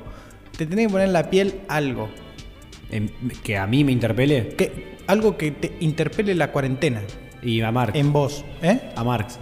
te 0.57 0.67
tenés 0.67 0.87
que 0.87 0.93
poner 0.93 1.07
en 1.09 1.13
la 1.13 1.29
piel 1.31 1.61
algo. 1.69 2.09
En- 2.91 3.11
que 3.45 3.57
a 3.59 3.67
mí 3.67 3.85
me 3.85 3.93
interpele. 3.93 4.49
Que, 4.57 4.92
algo 5.07 5.37
que 5.37 5.51
te 5.51 5.73
interpele 5.81 6.35
la 6.35 6.53
cuarentena 6.53 7.01
Y 7.43 7.61
a 7.61 7.71
Marx. 7.73 7.99
en 7.99 8.13
vos. 8.13 8.45
¿Eh? 8.63 8.79
A 8.97 9.05
Marx. 9.05 9.39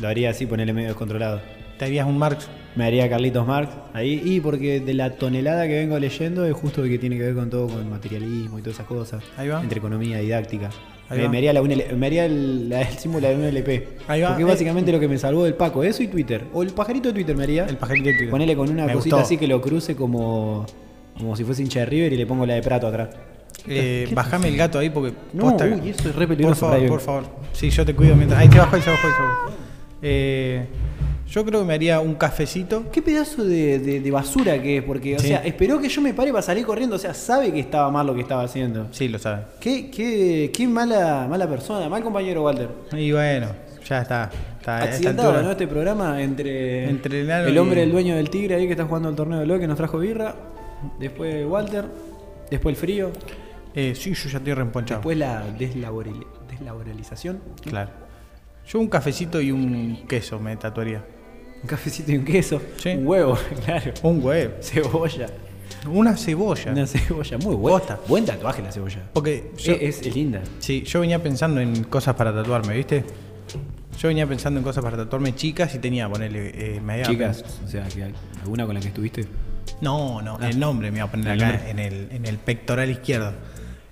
Lo 0.00 0.08
haría 0.08 0.30
así, 0.30 0.46
ponerle 0.46 0.72
medio 0.72 0.88
descontrolado. 0.88 1.40
Te 1.78 1.84
harías 1.86 2.06
un 2.06 2.18
Marx. 2.18 2.48
Me 2.76 2.84
haría 2.84 3.08
Carlitos 3.10 3.46
Marx 3.46 3.72
ahí. 3.94 4.22
Y 4.24 4.40
porque 4.40 4.80
de 4.80 4.94
la 4.94 5.10
tonelada 5.16 5.66
que 5.66 5.74
vengo 5.78 5.98
leyendo 5.98 6.44
es 6.46 6.52
justo 6.54 6.82
que 6.84 6.98
tiene 6.98 7.16
que 7.16 7.22
ver 7.24 7.34
con 7.34 7.50
todo, 7.50 7.66
con 7.68 7.88
materialismo 7.90 8.58
y 8.58 8.62
todas 8.62 8.76
esas 8.76 8.86
cosas. 8.86 9.24
Ahí 9.36 9.48
va. 9.48 9.60
Entre 9.60 9.78
economía 9.78 10.18
didáctica. 10.18 10.70
Ahí 11.08 11.18
me, 11.18 11.24
va. 11.24 11.30
me 11.30 11.38
haría, 11.38 11.52
la 11.52 11.62
UNL 11.62 11.96
me 11.96 12.06
haría 12.06 12.24
el, 12.26 12.68
la- 12.68 12.82
el 12.82 12.96
símbolo 12.96 13.26
de 13.28 13.34
UNLP. 13.34 13.88
Ahí 14.08 14.20
va. 14.20 14.28
Porque 14.28 14.42
Eh. 14.44 14.46
básicamente 14.46 14.92
lo 14.92 15.00
que 15.00 15.08
me 15.08 15.18
salvó 15.18 15.42
del 15.44 15.54
Paco. 15.54 15.82
Eso 15.82 16.02
y 16.04 16.06
Twitter. 16.08 16.44
O 16.52 16.62
el 16.62 16.70
pajarito 16.70 17.08
de 17.08 17.14
Twitter 17.14 17.36
me 17.36 17.42
haría. 17.42 17.64
El 17.66 17.76
pajarito 17.76 18.06
de 18.06 18.12
Twitter. 18.12 18.30
Ponele 18.30 18.54
con 18.54 18.70
una 18.70 18.86
Me 18.86 18.92
cosita 18.92 19.16
gustó. 19.16 19.26
así 19.26 19.36
que 19.36 19.48
lo 19.48 19.60
cruce 19.60 19.96
como, 19.96 20.64
como 21.18 21.34
si 21.36 21.42
fuese 21.42 21.62
hincha 21.62 21.80
de 21.80 21.86
River 21.86 22.12
y 22.12 22.16
le 22.16 22.26
pongo 22.26 22.46
la 22.46 22.54
de 22.54 22.62
Prato 22.62 22.86
atrás. 22.86 23.08
Eh, 23.68 24.08
bajame 24.14 24.48
el 24.48 24.56
gato 24.56 24.78
ahí 24.78 24.90
porque. 24.90 25.12
No, 25.32 25.44
posta- 25.50 25.64
uy, 25.66 25.90
eso 25.90 26.08
es 26.08 26.14
re 26.16 26.26
Por 26.26 26.56
favor, 26.56 26.88
por 26.88 27.00
favor. 27.00 27.24
Sí, 27.52 27.70
yo 27.70 27.84
te 27.84 27.94
cuido 27.94 28.16
mientras. 28.16 28.40
Ahí 28.40 28.48
se 28.50 28.58
bajó, 28.58 28.76
ahí 28.76 28.82
se 28.82 28.90
bajó, 28.90 29.06
ahí 29.06 29.12
se 29.14 29.22
bajó. 29.22 29.50
Eh, 30.02 30.66
yo 31.28 31.44
creo 31.44 31.60
que 31.60 31.66
me 31.66 31.74
haría 31.74 32.00
un 32.00 32.14
cafecito. 32.14 32.90
Qué 32.90 33.02
pedazo 33.02 33.44
de, 33.44 33.78
de- 33.78 34.00
de 34.00 34.10
basura 34.10 34.60
que 34.60 34.78
es, 34.78 34.82
porque, 34.82 35.14
o 35.16 35.18
Sí. 35.18 35.28
sea, 35.28 35.44
esperó 35.44 35.78
que 35.80 35.88
yo 35.88 36.00
me 36.02 36.12
pare 36.14 36.30
para 36.32 36.42
salir 36.42 36.66
corriendo, 36.66 36.96
o 36.96 36.98
sea, 36.98 37.14
sabe 37.14 37.52
que 37.52 37.60
estaba 37.60 37.90
mal 37.90 38.06
lo 38.06 38.14
que 38.14 38.22
estaba 38.22 38.42
haciendo. 38.42 38.88
Sí, 38.90 39.08
lo 39.08 39.18
sabe. 39.18 39.42
Qué, 39.60 39.90
qué, 39.90 40.50
qué 40.52 40.66
mala, 40.66 41.26
mala 41.30 41.48
persona, 41.48 41.88
mal 41.88 42.02
compañero 42.02 42.42
Walter. 42.42 42.68
Y 42.92 43.12
bueno, 43.12 43.46
ya 43.88 44.02
está. 44.02 44.30
está 44.58 44.78
esta 44.84 44.94
Accidentado. 44.96 45.42
¿no? 45.42 45.50
Este 45.52 45.68
programa 45.68 46.20
entre, 46.20 46.88
Entre 46.90 47.20
el 47.20 47.58
hombre 47.58 47.80
y- 47.80 47.84
el 47.84 47.92
dueño 47.92 48.16
del 48.16 48.28
tigre 48.28 48.56
ahí 48.56 48.66
que 48.66 48.72
está 48.72 48.84
jugando 48.86 49.08
el 49.10 49.14
torneo 49.14 49.38
de 49.38 49.46
LOL 49.46 49.60
que 49.60 49.68
nos 49.68 49.76
trajo 49.76 49.98
birra, 49.98 50.34
después 50.98 51.46
Walter, 51.46 51.84
después 52.50 52.74
el 52.74 52.80
frío, 52.80 53.10
Eh, 53.74 53.94
sí, 53.94 54.14
yo 54.14 54.28
ya 54.28 54.38
estoy 54.38 54.54
reemponchado. 54.54 55.00
después 55.00 55.16
la 55.18 55.46
deslaborali- 55.58 56.26
deslaboralización, 56.50 57.40
Claro. 57.62 57.90
Yo 58.68 58.78
un 58.78 58.88
cafecito 58.88 59.40
y 59.40 59.50
un 59.50 60.04
queso 60.06 60.38
me 60.38 60.56
tatuaría. 60.56 61.04
un 61.62 61.68
cafecito 61.68 62.10
y 62.12 62.16
un 62.18 62.24
queso, 62.24 62.60
Sí. 62.78 62.90
un 62.90 63.06
huevo, 63.06 63.36
claro, 63.64 63.92
Un 64.02 64.24
huevo. 64.24 64.54
cebolla, 64.60 65.26
Una 65.88 66.16
cebolla. 66.16 66.72
una 66.72 66.86
cebolla 66.86 67.38
muy 67.38 67.54
buena. 67.56 67.78
Posta. 67.78 68.00
Buen 68.08 68.24
tatuaje 68.24 68.62
la 68.62 68.72
cebolla. 68.72 69.08
Porque 69.12 69.52
yo, 69.58 69.72
es, 69.72 70.00
es 70.02 70.14
linda. 70.14 70.40
sí, 70.58 70.82
yo 70.82 71.00
venía 71.00 71.22
pensando 71.22 71.60
en 71.60 71.84
cosas 71.84 72.14
para 72.16 72.32
tatuarme, 72.34 72.74
¿viste? 72.76 73.04
Yo 73.98 74.08
venía 74.08 74.26
pensando 74.26 74.58
en 74.60 74.64
cosas 74.64 74.82
para 74.84 74.96
tatuarme 74.96 75.34
chicas 75.34 75.74
y 75.74 75.78
tenía, 75.78 76.08
ponerle, 76.08 76.76
eh, 76.76 76.80
me 76.80 76.94
había 76.94 77.04
Chicas, 77.06 77.44
o 77.64 77.68
sea, 77.68 77.86
que 77.88 78.10
alguna 78.42 78.64
con 78.66 78.74
la 78.74 78.80
que 78.80 78.88
estuviste. 78.88 79.26
No, 79.82 80.22
no, 80.22 80.38
Ah. 80.40 80.48
el 80.48 80.58
nombre 80.58 80.90
me 80.90 80.98
iba 80.98 81.06
a 81.06 81.10
poner 81.10 81.28
El 81.32 81.42
acá 81.42 81.52
nombre. 81.52 81.70
en 81.70 81.78
el, 81.78 82.08
en 82.12 82.26
el 82.26 82.38
pectoral 82.38 82.88
izquierdo. 82.90 83.32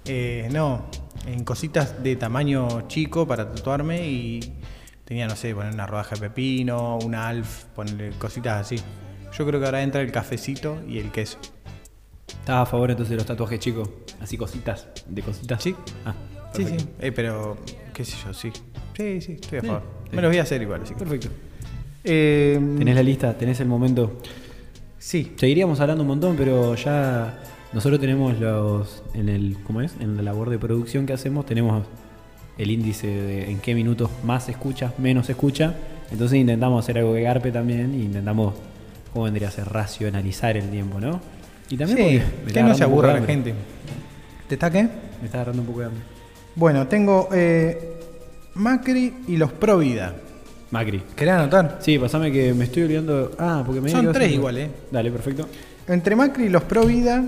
Eh, 0.08 0.48
no, 0.52 0.86
en 1.26 1.44
cositas 1.44 2.02
de 2.02 2.16
tamaño 2.16 2.86
chico 2.88 3.26
para 3.26 3.52
tatuarme 3.52 4.08
y 4.08 4.40
tenía, 5.04 5.26
no 5.26 5.36
sé, 5.36 5.54
poner 5.54 5.72
una 5.74 5.86
rodaja 5.86 6.14
de 6.16 6.22
pepino, 6.22 6.98
una 6.98 7.28
alf, 7.28 7.64
ponerle 7.74 8.10
cositas 8.18 8.60
así. 8.66 8.76
Yo 9.36 9.46
creo 9.46 9.60
que 9.60 9.66
ahora 9.66 9.82
entra 9.82 10.00
el 10.00 10.10
cafecito 10.10 10.78
y 10.88 10.98
el 10.98 11.10
queso. 11.10 11.38
¿Estás 12.26 12.56
a 12.62 12.66
favor 12.66 12.90
entonces 12.90 13.10
de 13.10 13.16
los 13.16 13.26
tatuajes 13.26 13.60
chicos? 13.60 13.88
Así 14.20 14.36
cositas, 14.38 14.88
de 15.06 15.22
cositas. 15.22 15.62
Sí. 15.62 15.74
Ah, 16.04 16.14
Sí, 16.54 16.64
sí, 16.64 16.76
eh, 16.98 17.12
pero 17.12 17.58
qué 17.92 18.04
sé 18.06 18.16
yo, 18.24 18.32
sí. 18.32 18.50
Sí, 18.96 19.20
sí, 19.20 19.32
estoy 19.32 19.58
a 19.58 19.62
favor. 19.62 19.82
sí. 20.08 20.16
Me 20.16 20.22
los 20.22 20.30
voy 20.30 20.38
a 20.38 20.42
hacer 20.42 20.62
igual, 20.62 20.80
así 20.82 20.94
que. 20.94 20.98
Perfecto. 21.00 21.28
Eh, 22.04 22.58
Tenés 22.78 22.94
la 22.94 23.02
lista, 23.02 23.36
tenés 23.36 23.60
el 23.60 23.68
momento. 23.68 24.18
Sí, 24.98 25.34
Seguiríamos 25.36 25.78
hablando 25.80 26.02
un 26.04 26.08
montón, 26.08 26.36
pero 26.36 26.74
ya 26.74 27.38
nosotros 27.72 28.00
tenemos 28.00 28.38
los 28.38 29.02
en 29.14 29.28
el 29.28 29.58
¿cómo 29.66 29.82
es? 29.82 29.94
En 30.00 30.16
la 30.16 30.22
labor 30.22 30.50
de 30.50 30.58
producción 30.58 31.06
que 31.06 31.12
hacemos 31.12 31.44
tenemos 31.44 31.84
el 32.56 32.70
índice 32.70 33.06
de 33.06 33.50
en 33.50 33.58
qué 33.58 33.74
minutos 33.74 34.10
más 34.24 34.48
escucha, 34.48 34.92
menos 34.98 35.28
escucha. 35.28 35.74
Entonces 36.10 36.38
intentamos 36.38 36.84
hacer 36.84 36.98
algo 36.98 37.14
que 37.14 37.22
garpe 37.22 37.52
también 37.52 37.94
e 37.94 37.98
intentamos 37.98 38.54
cómo 39.12 39.26
vendría 39.26 39.48
a 39.48 39.50
ser 39.50 39.68
racionalizar 39.68 40.56
el 40.56 40.70
tiempo, 40.70 40.98
¿no? 40.98 41.20
Y 41.68 41.76
también 41.76 42.22
sí, 42.46 42.52
que 42.52 42.62
no 42.62 42.74
se 42.74 42.84
aburra 42.84 43.12
la 43.12 43.26
gente. 43.26 43.54
¿Te 44.48 44.54
está 44.54 44.70
qué? 44.70 44.82
Me 45.20 45.26
está 45.26 45.38
agarrando 45.38 45.62
un 45.62 45.68
poco 45.68 45.80
de 45.80 45.86
hambre. 45.86 46.02
Bueno, 46.54 46.88
tengo 46.88 47.28
eh, 47.32 48.00
Macri 48.54 49.14
y 49.28 49.36
los 49.36 49.52
Pro 49.52 49.78
Vida. 49.78 50.14
Macri. 50.70 51.02
¿Querés 51.14 51.34
anotar? 51.34 51.78
Sí, 51.80 51.98
pasame 51.98 52.32
que 52.32 52.54
me 52.54 52.64
estoy 52.64 52.84
olvidando. 52.84 53.32
Ah, 53.38 53.62
porque 53.64 53.80
me 53.80 53.90
Son 53.90 54.10
tres 54.12 54.32
igual, 54.32 54.56
¿eh? 54.56 54.70
Dale, 54.90 55.10
perfecto. 55.10 55.46
Entre 55.86 56.16
Macri 56.16 56.46
y 56.46 56.48
los 56.48 56.62
Pro 56.64 56.84
Vida 56.84 57.24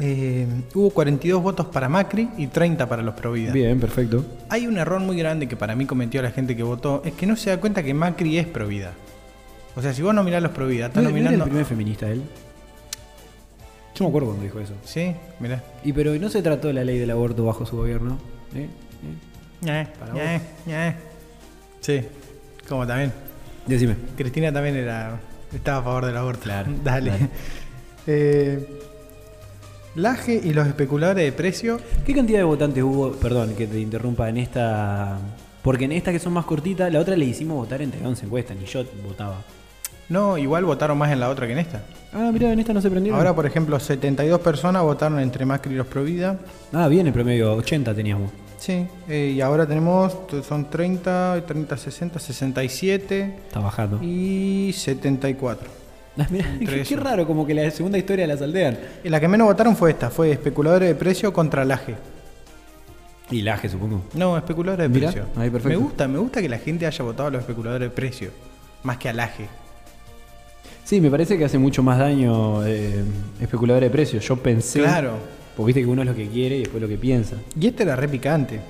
eh, 0.00 0.46
hubo 0.74 0.90
42 0.90 1.42
votos 1.42 1.66
para 1.66 1.88
Macri 1.88 2.28
y 2.36 2.46
30 2.46 2.88
para 2.88 3.02
los 3.02 3.14
Pro 3.14 3.32
Vida. 3.32 3.52
Bien, 3.52 3.78
perfecto. 3.78 4.24
Hay 4.48 4.66
un 4.66 4.78
error 4.78 5.00
muy 5.00 5.16
grande 5.16 5.46
que 5.48 5.56
para 5.56 5.74
mí 5.76 5.86
cometió 5.86 6.22
la 6.22 6.30
gente 6.30 6.56
que 6.56 6.62
votó, 6.62 7.02
es 7.04 7.12
que 7.14 7.26
no 7.26 7.36
se 7.36 7.50
da 7.50 7.60
cuenta 7.60 7.82
que 7.82 7.94
Macri 7.94 8.38
es 8.38 8.46
Pro 8.46 8.66
Vida. 8.66 8.92
O 9.76 9.82
sea, 9.82 9.92
si 9.94 10.02
vos 10.02 10.14
no 10.14 10.24
mirás 10.24 10.42
los 10.42 10.52
Pro 10.52 10.66
Vida, 10.66 10.86
estás 10.86 11.02
¿No, 11.02 11.10
no 11.10 11.16
era 11.16 11.18
el 11.18 11.24
nominando... 11.24 11.44
primer 11.46 11.64
feminista 11.64 12.08
él? 12.08 12.22
Yo 13.94 14.04
me 14.04 14.08
acuerdo 14.08 14.28
cuando 14.28 14.44
dijo 14.44 14.58
eso. 14.60 14.74
Sí, 14.84 15.14
mirá. 15.40 15.62
Y 15.84 15.92
pero 15.92 16.14
no 16.14 16.28
se 16.30 16.42
trató 16.42 16.72
la 16.72 16.84
ley 16.84 16.98
del 16.98 17.10
aborto 17.10 17.44
bajo 17.44 17.66
su 17.66 17.76
gobierno. 17.76 18.18
¿Eh? 18.54 18.68
¿Eh? 19.66 19.86
Para 19.98 20.14
ñe. 20.66 20.94
Sí, 21.80 22.00
como 22.68 22.86
también. 22.86 23.12
Decime. 23.66 23.96
Cristina 24.16 24.52
también 24.52 24.76
era 24.76 25.20
estaba 25.54 25.78
a 25.78 25.82
favor 25.82 26.06
del 26.06 26.16
aborto. 26.16 26.42
Claro, 26.44 26.72
Dale. 26.84 27.10
dale. 27.10 27.28
Eh, 28.06 28.68
Laje 29.94 30.40
y 30.42 30.52
los 30.52 30.66
especuladores 30.66 31.24
de 31.24 31.32
precio. 31.32 31.78
¿Qué 32.06 32.14
cantidad 32.14 32.38
de 32.38 32.44
votantes 32.44 32.82
hubo? 32.82 33.12
Perdón 33.12 33.54
que 33.56 33.66
te 33.66 33.80
interrumpa 33.80 34.28
en 34.28 34.36
esta. 34.36 35.18
Porque 35.62 35.84
en 35.84 35.92
esta 35.92 36.12
que 36.12 36.18
son 36.18 36.32
más 36.32 36.44
cortitas, 36.44 36.92
la 36.92 37.00
otra 37.00 37.16
le 37.16 37.24
hicimos 37.24 37.56
votar 37.56 37.82
entre 37.82 38.04
11 38.06 38.26
encuestas, 38.26 38.56
ni 38.56 38.66
yo 38.66 38.84
votaba. 39.06 39.42
No, 40.08 40.38
igual 40.38 40.64
votaron 40.64 40.96
más 40.98 41.12
en 41.12 41.20
la 41.20 41.28
otra 41.28 41.46
que 41.46 41.52
en 41.52 41.58
esta. 41.58 41.82
Ah, 42.12 42.30
mira, 42.32 42.52
en 42.52 42.58
esta 42.58 42.72
no 42.72 42.80
se 42.80 42.90
prendieron. 42.90 43.18
Ahora, 43.18 43.34
por 43.34 43.46
ejemplo, 43.46 43.78
72 43.78 44.40
personas 44.40 44.82
votaron 44.82 45.20
entre 45.20 45.44
Macri 45.44 45.72
y 45.74 45.76
los 45.76 45.86
Provida. 45.86 46.38
Ah, 46.72 46.88
bien, 46.88 47.06
el 47.06 47.12
promedio 47.12 47.54
80 47.54 47.94
teníamos. 47.94 48.30
Sí, 48.58 48.86
eh, 49.08 49.32
y 49.36 49.40
ahora 49.40 49.66
tenemos, 49.66 50.16
son 50.46 50.68
30, 50.68 51.44
30, 51.46 51.76
60, 51.76 52.18
67 52.18 53.34
Está 53.46 53.60
bajando. 53.60 53.98
y 54.02 54.72
74. 54.74 55.79
Qué, 56.88 56.96
raro, 56.96 57.26
como 57.26 57.46
que 57.46 57.54
la 57.54 57.70
segunda 57.70 57.98
historia 57.98 58.26
las 58.26 58.42
aldean. 58.42 58.78
Y 59.04 59.08
la 59.08 59.20
que 59.20 59.28
menos 59.28 59.46
votaron 59.46 59.76
fue 59.76 59.90
esta, 59.90 60.10
fue 60.10 60.30
especuladores 60.30 60.88
de 60.88 60.94
precio 60.94 61.32
contra 61.32 61.64
Laje. 61.64 61.94
Y 63.30 63.42
Laje, 63.42 63.68
supongo. 63.68 64.02
No, 64.14 64.36
especuladores 64.36 64.84
de 64.84 64.88
Mirá, 64.88 65.12
precio. 65.12 65.28
ahí, 65.36 65.50
perfecto. 65.50 65.78
Me 65.78 65.84
gusta, 65.84 66.08
me 66.08 66.18
gusta 66.18 66.40
que 66.42 66.48
la 66.48 66.58
gente 66.58 66.86
haya 66.86 67.04
votado 67.04 67.28
a 67.28 67.30
los 67.32 67.40
especuladores 67.40 67.88
de 67.88 67.94
precio, 67.94 68.30
más 68.82 68.98
que 68.98 69.08
a 69.08 69.12
Laje. 69.12 69.46
Sí, 70.84 71.00
me 71.00 71.10
parece 71.10 71.38
que 71.38 71.44
hace 71.44 71.58
mucho 71.58 71.82
más 71.82 71.98
daño 71.98 72.66
eh, 72.66 73.04
especulador 73.40 73.82
de 73.82 73.90
precios. 73.90 74.26
Yo 74.26 74.36
pensé. 74.36 74.80
Claro. 74.80 75.18
Porque 75.56 75.68
viste 75.68 75.82
que 75.82 75.86
uno 75.86 76.02
es 76.02 76.08
lo 76.08 76.14
que 76.14 76.26
quiere 76.28 76.56
y 76.56 76.60
después 76.60 76.82
lo 76.82 76.88
que 76.88 76.98
piensa. 76.98 77.36
Y 77.58 77.68
este 77.68 77.84
era 77.84 77.94
re 77.94 78.08
picante. 78.08 78.60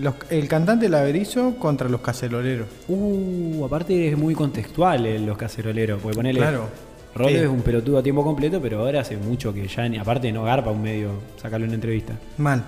Los- 0.00 0.14
el 0.30 0.48
cantante 0.48 0.88
Laverizo 0.88 1.56
contra 1.58 1.88
los 1.88 2.00
caceroleros. 2.00 2.66
Uh, 2.88 3.64
aparte 3.64 4.08
es 4.08 4.16
muy 4.16 4.34
contextual 4.34 5.04
en 5.06 5.26
los 5.26 5.36
caceroleros. 5.36 6.00
Porque 6.00 6.16
ponele. 6.16 6.38
Claro. 6.38 6.68
Rolo 7.14 7.28
Eh. 7.28 7.42
es 7.42 7.48
un 7.48 7.60
pelotudo 7.60 7.98
a 7.98 8.02
tiempo 8.02 8.24
completo, 8.24 8.58
pero 8.62 8.78
ahora 8.80 9.00
hace 9.02 9.18
mucho 9.18 9.52
que 9.52 9.68
ya, 9.68 9.86
ni- 9.88 9.98
aparte 9.98 10.32
no 10.32 10.44
garpa 10.44 10.70
un 10.70 10.80
medio 10.82 11.10
sacarlo 11.40 11.64
en 11.64 11.70
una 11.70 11.74
entrevista. 11.74 12.14
Mal. 12.38 12.62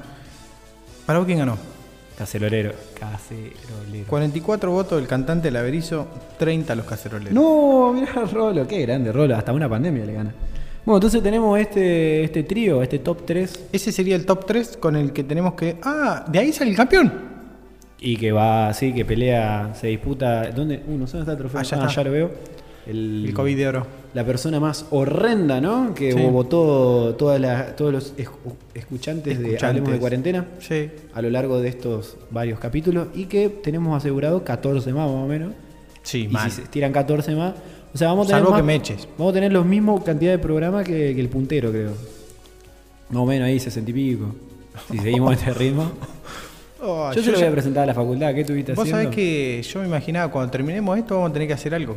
¿Para 1.07 1.19
vos 1.19 1.27
quién 1.27 1.39
ganó? 1.39 1.57
Cacerolero. 2.19 2.73
Cacerolero. 3.01 4.07
44 4.07 4.71
votos 4.71 4.99
del 4.99 5.09
cantante 5.09 5.51
Laverizo, 5.51 6.07
30 6.39 6.75
los 6.75 6.85
caceroleros. 6.87 7.33
No, 7.35 7.93
mirá 7.93 8.13
Rolo, 8.31 8.67
qué 8.69 8.83
grande 8.83 9.11
Rolo, 9.13 9.35
hasta 9.35 9.53
una 9.53 9.69
pandemia 9.69 10.05
le 10.05 10.13
gana. 10.13 10.35
Bueno, 10.85 10.99
entonces 10.99 11.23
tenemos 11.23 11.59
este, 11.59 12.25
este 12.25 12.43
trío, 12.43 12.83
este 12.83 12.99
top 12.99 13.25
3, 13.25 13.65
Ese 13.73 13.91
sería 13.91 14.17
el 14.17 14.27
top 14.27 14.45
3 14.47 14.77
con 14.77 14.97
el 14.97 15.13
que 15.13 15.25
tenemos 15.25 15.55
que. 15.55 15.77
¡Ah! 15.83 16.25
¿De 16.29 16.39
ahí 16.39 16.53
sale 16.53 16.71
el 16.71 16.77
campeón? 16.77 17.35
y 18.07 18.19
que 18.19 18.33
va 18.33 18.69
así, 18.69 18.93
que 18.93 19.03
pelea, 19.07 19.73
se 19.81 19.87
disputa. 19.87 20.51
¿Dónde? 20.51 20.83
Uh, 20.87 20.99
no 20.99 21.07
sé 21.07 21.17
dónde 21.17 21.21
está 21.23 21.33
el 21.33 21.39
trofeo. 21.39 21.61
Allá 21.61 21.79
Ah, 21.81 21.87
está. 21.89 21.95
ya 22.03 22.05
lo 22.05 22.11
veo. 22.13 22.31
El, 22.87 23.25
El 23.29 23.33
COVID 23.33 23.57
de 23.57 23.67
oro. 23.67 23.87
La 24.13 24.25
persona 24.27 24.61
más 24.61 24.85
horrenda, 24.91 25.59
¿no? 25.63 25.95
Que 25.95 26.13
Sí. 26.13 26.21
votó 26.27 27.15
todas 27.17 27.41
las- 27.41 27.75
todos 27.77 27.95
los 27.95 28.15
escu- 28.19 28.53
escuchantes, 28.75 29.39
de. 29.41 29.57
Hablemos 29.59 29.91
de 29.91 29.99
Cuarentena 29.99 30.45
Sí. 30.59 30.91
a 31.15 31.23
lo 31.23 31.31
largo 31.31 31.63
de 31.63 31.69
estos 31.71 32.19
varios 32.31 32.59
capítulos 32.59 33.09
y 33.15 33.25
que 33.25 33.49
tenemos 33.49 33.97
asegurado 33.97 34.45
14 34.45 34.93
más, 34.93 35.11
más 35.11 35.25
o 35.25 35.27
menos. 35.27 35.55
Sí, 36.03 36.25
y 36.25 36.29
mal. 36.29 36.51
si 36.51 36.61
se 36.61 36.69
tiran 36.69 36.93
14 36.93 37.35
más, 37.35 37.55
o 37.95 37.97
sea, 37.99 38.09
vamos 38.09 38.27
a 38.27 38.29
tener 38.29 38.43
Salvo 38.43 38.51
más- 38.51 38.61
que 38.61 38.67
me 38.67 38.75
eches. 38.75 39.09
Vamos 39.17 39.31
a 39.31 39.35
tener 39.35 39.53
los 39.53 39.65
mismos 39.65 40.03
cantidad 40.03 40.33
de 40.33 40.39
programas 40.39 40.85
que, 40.85 41.15
que 41.15 41.21
el 41.21 41.29
puntero, 41.29 41.71
creo. 41.71 41.93
Más 43.11 43.23
o 43.23 43.27
menos 43.27 43.47
ahí, 43.47 43.59
60 43.61 43.91
y 43.91 43.95
pico. 43.95 44.35
Si 44.91 44.99
seguimos 44.99 45.33
este 45.35 45.53
ritmo. 45.55 45.91
Oh, 46.87 47.11
yo 47.15 47.23
se 47.23 47.33
lo 47.33 47.39
voy 47.39 47.47
a 47.47 47.51
presentar 47.51 47.85
a 47.85 47.87
la 47.87 47.95
facultad. 47.95 48.35
¿Qué 48.35 48.43
estuviste 48.43 48.73
Vos 48.75 48.83
haciendo? 48.83 49.05
sabés 49.05 49.17
que 49.17 49.63
yo 49.63 49.81
me 49.81 49.87
imaginaba 49.87 50.31
cuando 50.31 50.51
terminemos 50.51 50.99
esto 50.99 51.15
vamos 51.15 51.31
a 51.31 51.33
tener 51.33 51.49
que 51.49 51.55
hacer 51.55 51.75
algo. 51.75 51.97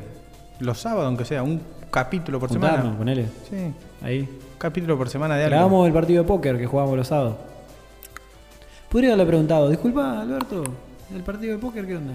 Los 0.62 0.80
sábados, 0.80 1.08
aunque 1.08 1.26
sea, 1.26 1.44
un, 1.44 1.60
capítulo 1.92 2.40
por 2.40 2.48
Juntarnos, 2.48 2.80
semana. 2.80 2.98
ponele. 2.98 3.26
Sí, 3.50 3.74
Ahí. 4.02 4.20
un 4.22 4.30
capítulo 4.58 4.98
por 4.98 5.10
semana 5.10 5.36
de 5.36 5.44
algo. 5.44 5.56
Grabamos 5.58 5.88
el 5.88 5.94
partido 5.94 6.24
de 6.24 6.28
póker 6.30 6.58
que 6.58 6.66
jugábamos 6.68 6.96
los 7.00 7.08
sábados. 7.08 7.36
Podría 8.90 9.10
haberle 9.10 9.26
preguntado, 9.26 9.70
disculpa, 9.70 10.22
Alberto, 10.22 10.64
¿el 11.14 11.22
partido 11.24 11.54
de 11.56 11.60
póker 11.60 11.86
qué 11.86 11.98
onda? 11.98 12.14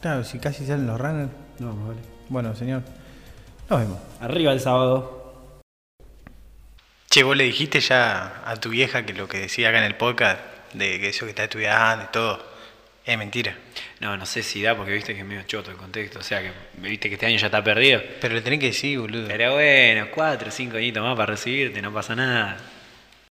Claro, 0.00 0.24
si 0.24 0.38
casi 0.38 0.64
salen 0.64 0.86
los 0.86 0.98
runners. 0.98 1.30
No, 1.58 1.66
vale. 1.68 1.98
Bueno, 2.30 2.54
señor. 2.56 2.80
Nos 3.68 3.80
vemos. 3.80 3.98
Arriba 4.20 4.52
el 4.52 4.60
sábado. 4.60 5.62
Che, 7.08 7.22
vos 7.22 7.36
le 7.36 7.44
dijiste 7.44 7.80
ya 7.80 8.42
a 8.44 8.56
tu 8.56 8.70
vieja 8.70 9.06
que 9.06 9.12
lo 9.12 9.28
que 9.28 9.38
decía 9.38 9.68
acá 9.68 9.78
en 9.78 9.84
el 9.84 9.94
podcast, 9.94 10.40
de 10.72 11.00
que 11.00 11.08
eso 11.08 11.24
que 11.24 11.30
está 11.30 11.44
estudiando 11.44 12.04
y 12.04 12.08
todo, 12.08 12.44
es 13.06 13.16
mentira. 13.16 13.56
No, 14.00 14.16
no 14.16 14.26
sé 14.26 14.42
si 14.42 14.62
da 14.62 14.76
porque 14.76 14.92
viste 14.92 15.14
que 15.14 15.20
es 15.20 15.26
medio 15.26 15.42
choto 15.44 15.70
el 15.70 15.76
contexto. 15.76 16.18
O 16.18 16.22
sea, 16.22 16.42
que 16.42 16.52
viste 16.78 17.08
que 17.08 17.14
este 17.14 17.26
año 17.26 17.38
ya 17.38 17.46
está 17.46 17.62
perdido. 17.62 18.02
Pero 18.20 18.34
le 18.34 18.42
tenés 18.42 18.58
que 18.58 18.66
decir, 18.66 18.98
boludo. 18.98 19.28
Pero 19.28 19.54
bueno, 19.54 20.08
cuatro 20.14 20.48
o 20.48 20.50
cinco 20.50 20.76
añitos 20.76 21.02
más 21.02 21.16
para 21.16 21.32
recibirte, 21.32 21.80
no 21.80 21.92
pasa 21.92 22.14
nada. 22.14 22.58